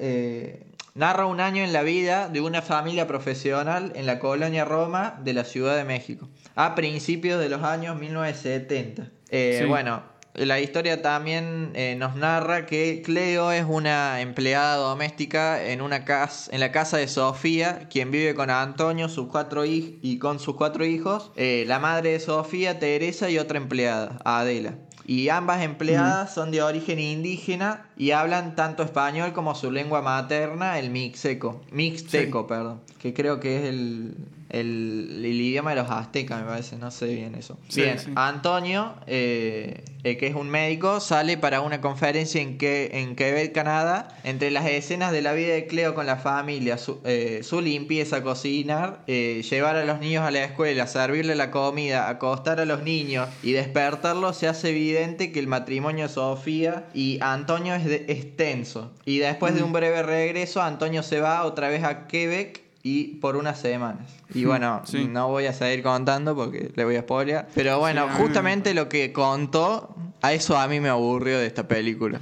narra 0.95 1.27
un 1.27 1.41
año 1.41 1.63
en 1.63 1.73
la 1.73 1.83
vida 1.83 2.29
de 2.29 2.41
una 2.41 2.63
familia 2.63 3.07
profesional 3.07 3.93
en 3.95 4.07
la 4.07 4.19
colonia 4.19 4.65
Roma 4.65 5.19
de 5.23 5.35
la 5.35 5.45
Ciudad 5.45 5.77
de 5.77 5.85
México, 5.85 6.29
a 6.55 6.75
principios 6.75 7.41
de 7.41 7.49
los 7.49 7.63
años 7.63 7.99
1970. 7.99 9.11
Eh, 9.31 9.59
Sí. 9.61 9.67
Bueno, 9.67 10.03
la 10.35 10.61
historia 10.61 11.03
también 11.03 11.73
eh, 11.75 11.97
nos 11.99 12.15
narra 12.15 12.65
que 12.65 13.03
Cleo 13.05 13.51
es 13.51 13.65
una 13.67 14.21
empleada 14.21 14.77
doméstica 14.77 15.63
en, 15.65 15.81
una 15.83 16.05
casa, 16.05 16.51
en 16.53 16.61
la 16.61 16.71
casa 16.71 16.99
de 16.99 17.09
Sofía, 17.09 17.89
quien 17.91 18.11
vive 18.11 18.35
con 18.35 18.49
Antonio 18.49 19.09
sus 19.09 19.27
cuatro 19.27 19.65
y 19.65 20.19
con 20.19 20.39
sus 20.39 20.55
cuatro 20.55 20.85
hijos, 20.85 21.33
eh, 21.35 21.65
la 21.67 21.81
madre 21.81 22.13
de 22.13 22.21
Sofía, 22.21 22.79
Teresa 22.79 23.29
y 23.29 23.39
otra 23.39 23.59
empleada, 23.59 24.19
Adela. 24.25 24.75
Y 25.07 25.29
ambas 25.29 25.63
empleadas 25.63 26.35
son 26.35 26.51
de 26.51 26.63
origen 26.63 26.99
indígena 26.99 27.87
y 27.97 28.13
hablan 28.13 28.55
tanto 28.55 28.83
español 28.83 29.33
como 29.33 29.55
su 29.55 29.71
lengua 29.71 30.03
materna, 30.03 30.79
el 30.79 30.91
mixteco. 30.91 31.61
Mixteco, 31.73 32.47
perdón. 32.47 32.81
Que 32.99 33.13
creo 33.15 33.41
que 33.41 33.59
es 33.59 33.65
el, 33.65 34.15
el, 34.51 35.23
el 35.25 35.41
idioma 35.41 35.71
de 35.71 35.77
los 35.83 35.91
aztecas, 35.91 36.41
me 36.41 36.47
parece. 36.47 36.77
No 36.77 36.91
sé 36.91 37.07
bien 37.15 37.35
eso. 37.35 37.59
Sí, 37.69 37.83
bien, 37.83 37.99
sí. 37.99 38.11
Antonio, 38.17 38.95
eh, 39.07 39.85
eh, 40.05 40.17
que 40.17 40.27
es 40.27 40.35
un 40.35 40.49
médico, 40.51 41.01
sale 41.01 41.37
para 41.37 41.61
una 41.61 41.81
conferencia 41.81 42.41
en, 42.41 42.59
que, 42.59 42.91
en 42.95 43.17
Quebec, 43.17 43.53
Canadá. 43.53 44.09
Entre 44.25 44.51
las 44.51 44.67
escenas 44.67 45.13
de 45.13 45.23
la 45.23 45.33
vida 45.33 45.55
de 45.55 45.67
Cleo 45.67 45.95
con 45.95 46.07
la 46.07 46.17
familia, 46.17 46.79
su, 46.79 47.01
eh, 47.05 47.41
su 47.43 47.61
limpieza, 47.61 48.23
cocinar, 48.23 49.03
eh, 49.07 49.43
llevar 49.49 49.77
a 49.77 49.85
los 49.85 50.01
niños 50.01 50.25
a 50.25 50.31
la 50.31 50.45
escuela, 50.45 50.87
servirle 50.87 51.35
la 51.35 51.51
comida, 51.51 52.09
acostar 52.09 52.61
a 52.61 52.65
los 52.65 52.83
niños 52.83 53.29
y 53.43 53.53
despertarlos, 53.53 54.37
se 54.37 54.49
hace 54.49 54.71
evidente 54.71 55.33
que 55.33 55.39
el 55.41 55.47
matrimonio 55.47 56.09
de 56.09 56.13
Sofía 56.15 56.87
y 56.95 57.19
Antonio 57.21 57.75
es, 57.75 57.85
de- 57.85 58.05
es 58.09 58.37
tenso. 58.37 58.91
Y 59.05 59.19
después 59.19 59.55
de 59.55 59.63
un 59.63 59.73
breve 59.73 60.03
regreso, 60.03 60.63
Antonio 60.63 61.03
se 61.03 61.21
va 61.21 61.45
otra 61.45 61.69
vez 61.69 61.85
a 61.85 62.07
Quebec 62.07 62.63
y 62.83 63.17
por 63.17 63.37
unas 63.37 63.59
semanas. 63.61 64.09
Y 64.33 64.45
bueno, 64.45 64.83
Sí. 64.87 65.07
no 65.07 65.29
voy 65.29 65.47
a 65.47 65.53
seguir 65.53 65.83
contando 65.83 66.35
porque 66.35 66.71
le 66.75 66.85
voy 66.85 66.97
a 66.97 67.03
spoilear. 67.03 67.49
Pero 67.55 67.79
bueno, 67.79 68.07
Sí, 68.09 68.15
justamente 68.23 68.73
lo 68.75 68.89
que 68.89 69.13
contó, 69.13 69.95
a 70.23 70.33
eso 70.33 70.57
a 70.59 70.67
mí 70.69 70.81
me 70.81 70.89
aburrió 70.89 71.39
de 71.39 71.47
esta 71.47 71.67
película. 71.69 72.21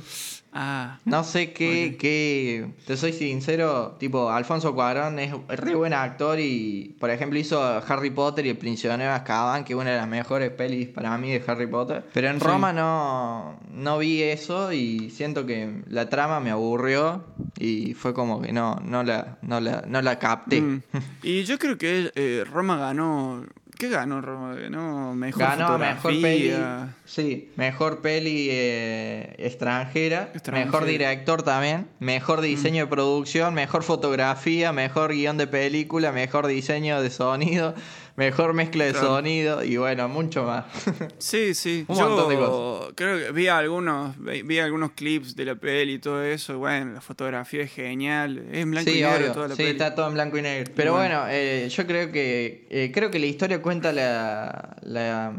Ah, 0.61 0.99
No 1.05 1.23
sé 1.23 1.53
qué, 1.53 1.97
qué, 2.01 2.73
te 2.85 2.97
soy 2.97 3.13
sincero, 3.13 3.97
tipo, 4.01 4.29
Alfonso 4.29 4.75
Cuarón 4.75 5.21
es 5.21 5.33
re 5.47 5.77
buen 5.77 5.93
actor 5.93 6.41
y, 6.41 6.97
por 6.99 7.11
ejemplo, 7.11 7.39
hizo 7.39 7.63
Harry 7.63 8.11
Potter 8.11 8.45
y 8.45 8.49
El 8.49 8.57
Prisionero 8.59 9.11
de 9.11 9.17
Azkaban, 9.17 9.65
que 9.65 9.75
es 9.75 9.79
una 9.79 9.91
de 9.93 9.99
las 9.99 10.09
mejores 10.09 10.51
pelis 10.51 10.89
para 10.89 11.17
mí 11.17 11.31
de 11.31 11.45
Harry 11.47 11.69
Potter. 11.69 12.05
Pero 12.13 12.29
en 12.29 12.41
Sí. 12.41 12.45
Roma 12.47 12.73
no, 12.73 13.61
no 13.73 13.99
vi 13.99 14.21
eso 14.23 14.73
y 14.73 15.11
siento 15.11 15.47
que 15.47 15.83
la 15.89 16.09
trama 16.09 16.41
me 16.41 16.51
aburrió 16.51 17.23
y 17.61 17.95
fue 17.95 18.13
como 18.13 18.43
que 18.43 18.53
no, 18.53 18.81
no 18.85 19.05
la, 19.05 19.39
no 19.43 19.61
la, 19.61 19.85
no 19.87 20.03
la 20.03 20.19
capté. 20.19 20.61
mm. 20.61 20.83
Y 21.23 21.45
yo 21.45 21.57
creo 21.61 21.79
que 21.79 22.11
eh, 22.17 22.45
Roma 22.53 22.77
ganó. 22.79 23.45
¿Qué 23.79 23.89
ganó 23.89 24.21
Roma? 24.21 24.57
Ganó 24.57 25.15
mejor 25.15 25.41
Ganó 25.41 25.79
mejor 25.79 26.11
peli, 26.21 26.51
fotografía. 26.51 26.95
sí, 27.05 27.53
mejor 27.55 28.01
peli 28.01 28.49
eh, 28.51 29.35
extranjera, 29.39 30.31
Extranjera. 30.35 30.67
mejor 30.67 30.85
director 30.85 31.43
también, 31.45 31.87
mejor 32.01 32.41
diseño 32.41 32.85
de 32.87 32.91
producción, 32.91 33.55
mejor 33.55 33.85
fotografía, 33.85 34.73
mejor 34.73 35.13
guion 35.13 35.37
de 35.37 35.47
película, 35.47 36.11
mejor 36.11 36.49
diseño 36.49 37.01
de 37.01 37.11
sonido, 37.11 37.75
mejor 38.19 38.53
mezcla 38.53 38.85
de 38.85 38.91
Claro. 38.93 39.07
sonido 39.07 39.65
y 39.65 39.77
bueno, 39.79 40.09
mucho 40.09 40.43
más. 40.45 40.65
Sí, 41.19 41.55
sí. 41.55 41.85
Un 41.89 41.97
Yo 41.97 42.09
montón 42.09 42.29
de 42.29 42.37
cosas. 42.37 42.93
creo 42.97 43.19
que 43.19 43.33
vi 43.33 43.47
algunos, 43.49 44.15
vi 44.19 44.59
algunos 44.59 44.91
clips 44.93 45.35
de 45.37 45.45
la 45.47 45.55
peli 45.55 45.95
y 45.95 45.99
todo 45.99 46.23
eso. 46.23 46.53
y 46.53 46.57
Bueno, 46.57 46.93
la 46.95 47.01
fotografía 47.01 47.63
es 47.63 47.73
genial. 47.73 48.39
Es 48.53 48.59
en 48.59 48.71
blanco 48.73 48.91
sí, 48.91 48.99
y 48.99 49.03
negro 49.03 49.17
obvio, 49.19 49.33
toda 49.33 49.49
la 49.49 49.55
sí, 49.55 49.63
peli. 49.63 49.71
está 49.71 49.95
todo 49.95 50.09
en 50.09 50.15
blanco 50.15 50.37
y 50.37 50.43
negro. 50.43 50.73
Pero 50.77 50.93
Bueno. 50.93 51.21
bueno, 51.21 51.31
eh, 51.33 51.69
yo 51.71 51.87
creo 51.87 52.13
que 52.13 52.67
eh, 52.71 52.91
creo 52.93 53.11
que 53.11 53.19
la 53.19 53.27
historia 53.27 53.63
cuenta 53.63 53.93
la, 53.93 54.77
la, 54.83 55.33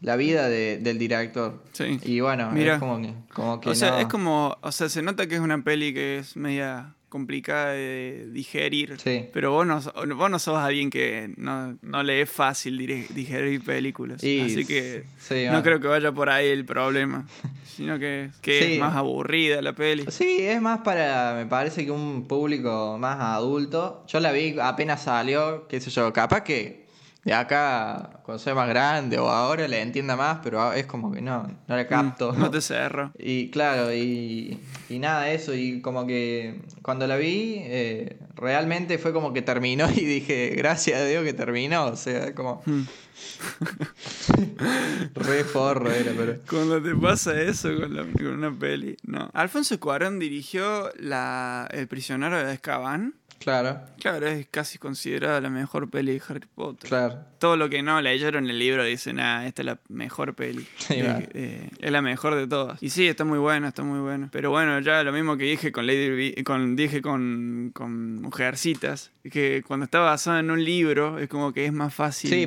la 0.00 0.16
vida 0.16 0.48
de- 0.48 0.78
del 0.78 0.98
director. 0.98 1.62
Sí. 1.72 1.98
Y 2.02 2.20
bueno, 2.20 2.50
Mira. 2.50 2.74
es 2.74 2.80
como 2.80 3.00
que, 3.00 3.14
como 3.32 3.60
que 3.60 3.68
O 3.70 3.74
sea, 3.74 3.90
no- 3.92 3.98
es 3.98 4.06
como, 4.06 4.56
o 4.60 4.72
sea, 4.72 4.88
se 4.88 5.02
nota 5.02 5.26
que 5.26 5.34
es 5.34 5.40
una 5.40 5.62
peli 5.62 5.92
que 5.94 6.18
es 6.18 6.36
media 6.36 6.94
complicada 7.14 7.70
de 7.74 8.26
digerir. 8.32 8.96
Sí. 8.98 9.26
Pero 9.32 9.52
vos 9.52 9.64
no, 9.64 9.80
vos 10.16 10.28
no 10.30 10.38
sos 10.40 10.58
alguien 10.58 10.90
que 10.90 11.32
no, 11.36 11.78
no 11.80 12.02
le 12.02 12.22
es 12.22 12.28
fácil 12.28 12.76
digerir 12.76 13.62
películas. 13.62 14.24
Y- 14.24 14.40
Así 14.40 14.64
que 14.66 15.04
sí, 15.18 15.44
no 15.48 15.62
creo 15.62 15.78
que 15.78 15.86
vaya 15.86 16.10
por 16.10 16.28
ahí 16.28 16.48
el 16.48 16.64
problema. 16.64 17.24
Sino 17.64 18.00
que, 18.00 18.30
que 18.42 18.58
Sí. 18.62 18.72
es 18.74 18.80
más 18.80 18.96
aburrida 18.96 19.62
la 19.62 19.72
peli. 19.74 20.04
Sí, 20.08 20.38
es 20.40 20.60
más 20.60 20.80
para, 20.80 21.34
me 21.36 21.46
parece 21.46 21.84
que 21.84 21.92
un 21.92 22.26
público 22.26 22.96
más 22.98 23.20
adulto. 23.20 24.04
Yo 24.08 24.18
la 24.18 24.32
vi 24.32 24.56
apenas 24.60 25.04
salió, 25.04 25.68
qué 25.68 25.80
sé 25.80 25.90
yo, 25.90 26.12
capaz 26.12 26.42
que 26.42 26.83
de 27.24 27.32
acá, 27.32 28.20
cuando 28.24 28.38
sea 28.38 28.54
más 28.54 28.68
grande 28.68 29.18
o 29.18 29.28
ahora 29.28 29.66
le 29.66 29.80
entienda 29.80 30.14
más, 30.16 30.40
pero 30.42 30.72
es 30.72 30.86
como 30.86 31.10
que 31.10 31.20
no, 31.22 31.46
no 31.66 31.86
capto. 31.88 32.32
Mm, 32.32 32.38
No 32.38 32.50
te 32.50 32.60
cerro. 32.60 33.12
Y 33.18 33.50
claro, 33.50 33.92
y, 33.94 34.60
y 34.90 34.98
nada 34.98 35.30
eso, 35.30 35.54
y 35.54 35.80
como 35.80 36.06
que 36.06 36.60
cuando 36.82 37.06
la 37.06 37.16
vi, 37.16 37.56
eh, 37.60 38.18
realmente 38.36 38.98
fue 38.98 39.12
como 39.12 39.32
que 39.32 39.42
terminó 39.42 39.88
y 39.90 40.04
dije, 40.04 40.54
gracias 40.56 41.00
a 41.00 41.04
Dios 41.06 41.24
que 41.24 41.32
terminó, 41.34 41.86
o 41.86 41.96
sea, 41.96 42.34
como 42.34 42.62
Mm. 42.66 42.82
re 45.14 45.44
forro 45.44 45.90
era, 45.90 46.12
pero... 46.16 46.36
Cuando 46.48 46.82
te 46.82 46.94
pasa 46.94 47.40
eso 47.40 47.68
con, 47.78 47.94
la- 47.94 48.04
con 48.12 48.26
una 48.26 48.52
peli, 48.52 48.96
no. 49.04 49.30
Alfonso 49.34 49.78
Cuarón 49.80 50.18
dirigió 50.18 50.90
la, 50.98 51.68
El 51.70 51.86
prisionero 51.88 52.36
de 52.36 52.52
Azkaban. 52.52 53.14
Claro, 53.38 53.78
Claro, 54.00 54.26
es 54.26 54.46
casi 54.50 54.78
considerada 54.78 55.38
la 55.40 55.50
mejor 55.50 55.90
peli 55.90 56.12
de 56.12 56.22
Harry 56.28 56.46
Potter. 56.54 56.88
claro. 56.88 57.18
Todo 57.38 57.58
lo 57.58 57.68
que 57.68 57.82
no 57.82 58.00
leyeron 58.00 58.48
el 58.48 58.58
libro 58.58 58.82
dicen, 58.84 59.20
ah, 59.20 59.46
esta 59.46 59.60
es 59.60 59.66
la 59.66 59.78
mejor 59.90 60.34
peli. 60.34 60.66
Sí, 60.78 60.94
Eh, 60.96 61.28
eh, 61.34 61.70
es 61.78 61.92
la 61.92 62.00
mejor 62.00 62.36
de 62.36 62.46
todas. 62.46 62.82
Y 62.82 62.88
sí, 62.88 63.06
está 63.06 63.24
muy 63.24 63.38
buena, 63.38 63.68
está 63.68 63.82
muy 63.82 64.00
buena. 64.00 64.30
Pero 64.32 64.50
bueno, 64.50 64.80
ya 64.80 65.02
lo 65.02 65.12
mismo 65.12 65.36
que 65.36 65.44
dije 65.44 65.72
con 65.72 65.86
Lady 65.86 66.42
con 66.42 66.74
dije 66.74 67.02
con, 67.02 67.70
con 67.74 68.23
Mujercitas, 68.24 69.10
que 69.30 69.62
cuando 69.66 69.84
está 69.84 70.00
basado 70.00 70.38
en 70.38 70.50
un 70.50 70.64
libro 70.64 71.18
es 71.18 71.28
como 71.28 71.52
que 71.52 71.66
es 71.66 71.72
más 71.72 71.94
fácil. 71.94 72.30
Sí, 72.30 72.42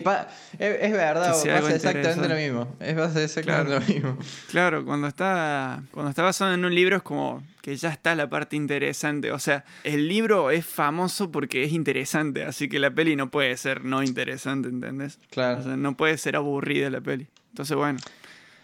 es, 0.59 0.75
es 0.81 0.91
verdad, 0.91 1.29
pasa 1.31 1.75
exactamente 1.75 2.27
lo 2.29 2.35
mismo. 2.35 2.75
Es 2.79 2.93
pasa 2.95 3.23
exactamente 3.23 3.69
Claro. 3.69 3.85
lo 3.87 3.93
mismo. 3.93 4.17
Claro, 4.49 4.85
cuando 4.85 5.07
está, 5.07 5.81
cuando 5.91 6.09
está 6.09 6.23
basado 6.23 6.53
en 6.53 6.65
un 6.65 6.73
libro 6.75 6.97
es 6.97 7.03
como 7.03 7.43
que 7.61 7.75
ya 7.75 7.89
está 7.89 8.15
la 8.15 8.29
parte 8.29 8.55
interesante. 8.55 9.31
O 9.31 9.39
sea, 9.39 9.65
el 9.83 10.07
libro 10.07 10.51
es 10.51 10.65
famoso 10.65 11.31
porque 11.31 11.63
es 11.63 11.71
interesante, 11.73 12.43
así 12.43 12.67
que 12.69 12.79
la 12.79 12.91
peli 12.91 13.15
no 13.15 13.29
puede 13.29 13.55
ser 13.57 13.83
no 13.85 14.03
interesante, 14.03 14.69
¿entendés? 14.69 15.19
Claro. 15.31 15.59
O 15.59 15.63
sea, 15.63 15.75
no 15.77 15.95
puede 15.97 16.17
ser 16.17 16.35
aburrida 16.35 16.89
la 16.89 17.01
peli. 17.01 17.27
Entonces, 17.51 17.75
bueno, 17.75 17.99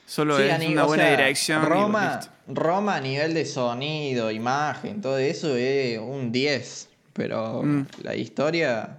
solo 0.05 0.37
Sí, 0.37 0.43
es 0.43 0.67
una 0.67 0.83
o 0.85 0.87
buena 0.87 1.03
sea, 1.03 1.17
dirección. 1.17 1.65
Roma. 1.65 2.19
Roma 2.47 2.97
a 2.97 3.01
nivel 3.01 3.33
de 3.33 3.45
sonido, 3.45 4.29
imagen, 4.29 5.01
todo 5.01 5.17
eso 5.17 5.55
es 5.55 5.97
un 5.99 6.31
10. 6.31 6.89
Pero 7.13 7.61
Mm. 7.63 7.85
la 8.03 8.15
historia, 8.15 8.97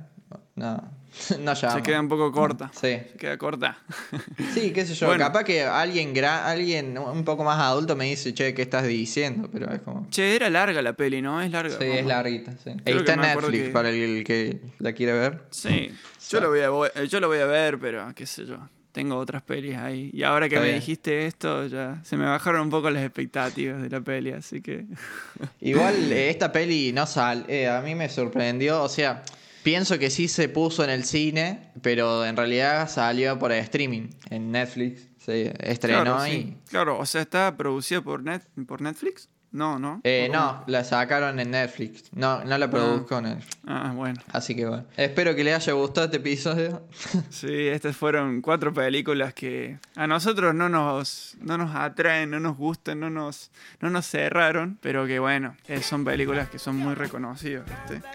no. 0.57 0.91
no 1.41 1.55
llama. 1.55 1.75
Se 1.75 1.83
queda 1.83 2.01
un 2.01 2.09
poco 2.09 2.33
corta. 2.33 2.71
Sí. 2.73 2.81
Se 2.81 3.13
queda 3.19 3.39
corta. 3.39 3.77
Sí, 4.55 4.73
qué 4.73 4.85
sé 4.87 4.95
yo. 4.95 5.07
Bueno. 5.07 5.25
Capaz 5.25 5.45
que 5.45 5.63
alguien, 5.63 6.13
gra- 6.15 6.45
alguien 6.45 6.97
un 6.99 7.25
poco 7.25 7.45
más 7.45 7.61
adulto 7.61 7.95
me 7.97 8.05
dice, 8.07 8.35
che, 8.35 8.53
¿qué 8.55 8.63
estás 8.63 8.85
diciendo? 8.87 9.49
Pero 9.53 9.71
es 9.73 9.81
como. 9.81 10.09
Che, 10.11 10.35
era 10.37 10.49
larga 10.51 10.81
la 10.83 10.93
peli, 10.95 11.23
¿no? 11.23 11.41
Es 11.41 11.51
larga. 11.53 11.77
Sí, 11.79 11.85
es 11.85 12.07
larguita, 12.07 12.53
sí. 12.63 12.71
Está 12.85 13.15
en 13.15 13.21
Netflix 13.21 13.65
que- 13.65 13.71
para 13.71 13.91
el 13.91 14.25
que 14.25 14.61
la 14.79 14.93
quiere 14.93 15.13
ver. 15.13 15.43
Sí. 15.51 15.93
Yo 16.31 16.41
lo 16.41 16.49
voy 16.51 16.89
a, 16.95 17.05
yo 17.05 17.21
lo 17.21 17.29
voy 17.29 17.39
a 17.39 17.47
ver, 17.47 17.79
pero 17.79 18.13
qué 18.15 18.27
sé 18.27 18.45
yo. 18.47 18.57
Tengo 18.95 19.17
otras 19.17 19.43
pelis 19.43 19.75
ahí. 19.77 20.09
Y 20.13 20.23
ahora 20.23 20.49
que 20.49 20.55
Está 20.55 20.63
me 20.63 20.69
bien. 20.69 20.79
dijiste 20.81 21.27
esto, 21.27 21.67
ya 21.67 22.01
se 22.05 22.17
me 22.17 22.27
bajaron 22.27 22.61
un 22.61 22.71
poco 22.71 22.89
las 22.91 23.03
expectativas 23.03 23.83
de 23.83 23.91
la 23.91 24.01
peli, 24.01 24.31
así 24.31 24.63
que. 24.63 24.85
Igual 25.61 26.13
eh, 26.13 26.31
esta 26.31 26.53
peli 26.53 26.93
no 26.93 27.05
sal, 27.05 27.45
eh, 27.49 27.67
a 27.67 27.81
mí 27.81 27.97
me 27.97 28.09
sorprendió, 28.09 28.81
o 28.85 28.89
sea, 28.89 29.25
pienso 29.65 29.99
que 29.99 30.11
sí 30.11 30.29
se 30.29 30.49
puso 30.49 30.85
en 30.85 30.91
el 30.91 31.03
cine, 31.03 31.73
pero 31.83 32.25
en 32.25 32.37
realidad 32.37 32.89
salió 32.89 33.37
por 33.37 33.51
streaming 33.51 34.11
en 34.31 34.53
Netflix, 34.53 35.09
se 35.19 35.53
estrenó 35.59 36.03
claro, 36.05 36.27
y 36.29 36.31
sí. 36.31 36.57
Claro, 36.69 36.99
o 37.01 37.05
sea, 37.05 37.23
está 37.23 37.57
producida 37.57 38.01
por, 38.01 38.23
Net, 38.23 38.43
por 38.69 38.81
Netflix. 38.81 39.29
No, 39.55 39.79
no. 39.79 40.01
eh, 40.03 40.27
¿O 40.29 40.33
no, 40.33 40.65
la 40.67 40.83
sacaron 40.83 41.39
en 41.39 41.53
Netflix, 41.53 42.11
no, 42.13 42.43
no 42.45 42.59
la 42.59 42.69
produjo 42.69 43.21
Netflix. 43.21 43.57
Ah, 43.65 43.93
bueno. 43.95 44.21
Así 44.33 44.57
que 44.57 44.67
bueno, 44.67 44.85
espero 44.97 45.37
que 45.37 45.45
les 45.45 45.55
haya 45.55 45.73
gustado 45.75 46.07
este 46.07 46.17
episodio. 46.17 46.83
Sí, 47.31 47.69
estas 47.69 47.97
fueron 47.97 48.41
cuatro 48.43 48.75
películas 48.75 49.33
que 49.33 49.79
a 49.95 50.09
nosotros 50.09 50.55
no 50.57 50.69
nos, 50.69 51.37
no 51.41 51.57
nos 51.57 51.73
atraen, 51.75 52.31
no 52.31 52.41
nos 52.41 52.57
gustan, 52.57 52.99
no 52.99 53.11
nos, 53.11 53.53
no 53.81 53.91
nos 53.91 54.07
cerraron, 54.07 54.77
pero 54.81 55.07
que 55.07 55.21
bueno, 55.21 55.57
eh, 55.69 55.83
son 55.83 56.05
películas 56.05 56.49
que 56.49 56.59
son 56.59 56.77
muy 56.77 56.95
reconocidas. 56.95 57.65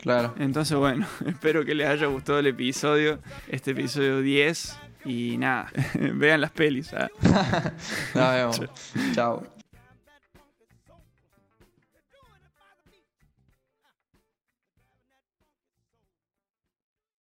claro. 0.02 0.36
Entonces, 0.40 0.78
bueno, 0.78 1.08
espero 1.26 1.64
que 1.64 1.74
les 1.74 1.88
haya 1.88 2.08
gustado 2.08 2.40
el 2.40 2.48
episodio, 2.48 3.20
este 3.48 3.72
episodio 3.72 4.20
10. 4.22 4.78
Y 5.06 5.38
nada, 5.38 5.72
vean 6.16 6.42
las 6.42 6.52
pelis. 6.52 6.94
¿ah? 6.94 7.08
Nos 8.14 8.34
vemos. 8.60 8.62
Chao. 9.16 9.59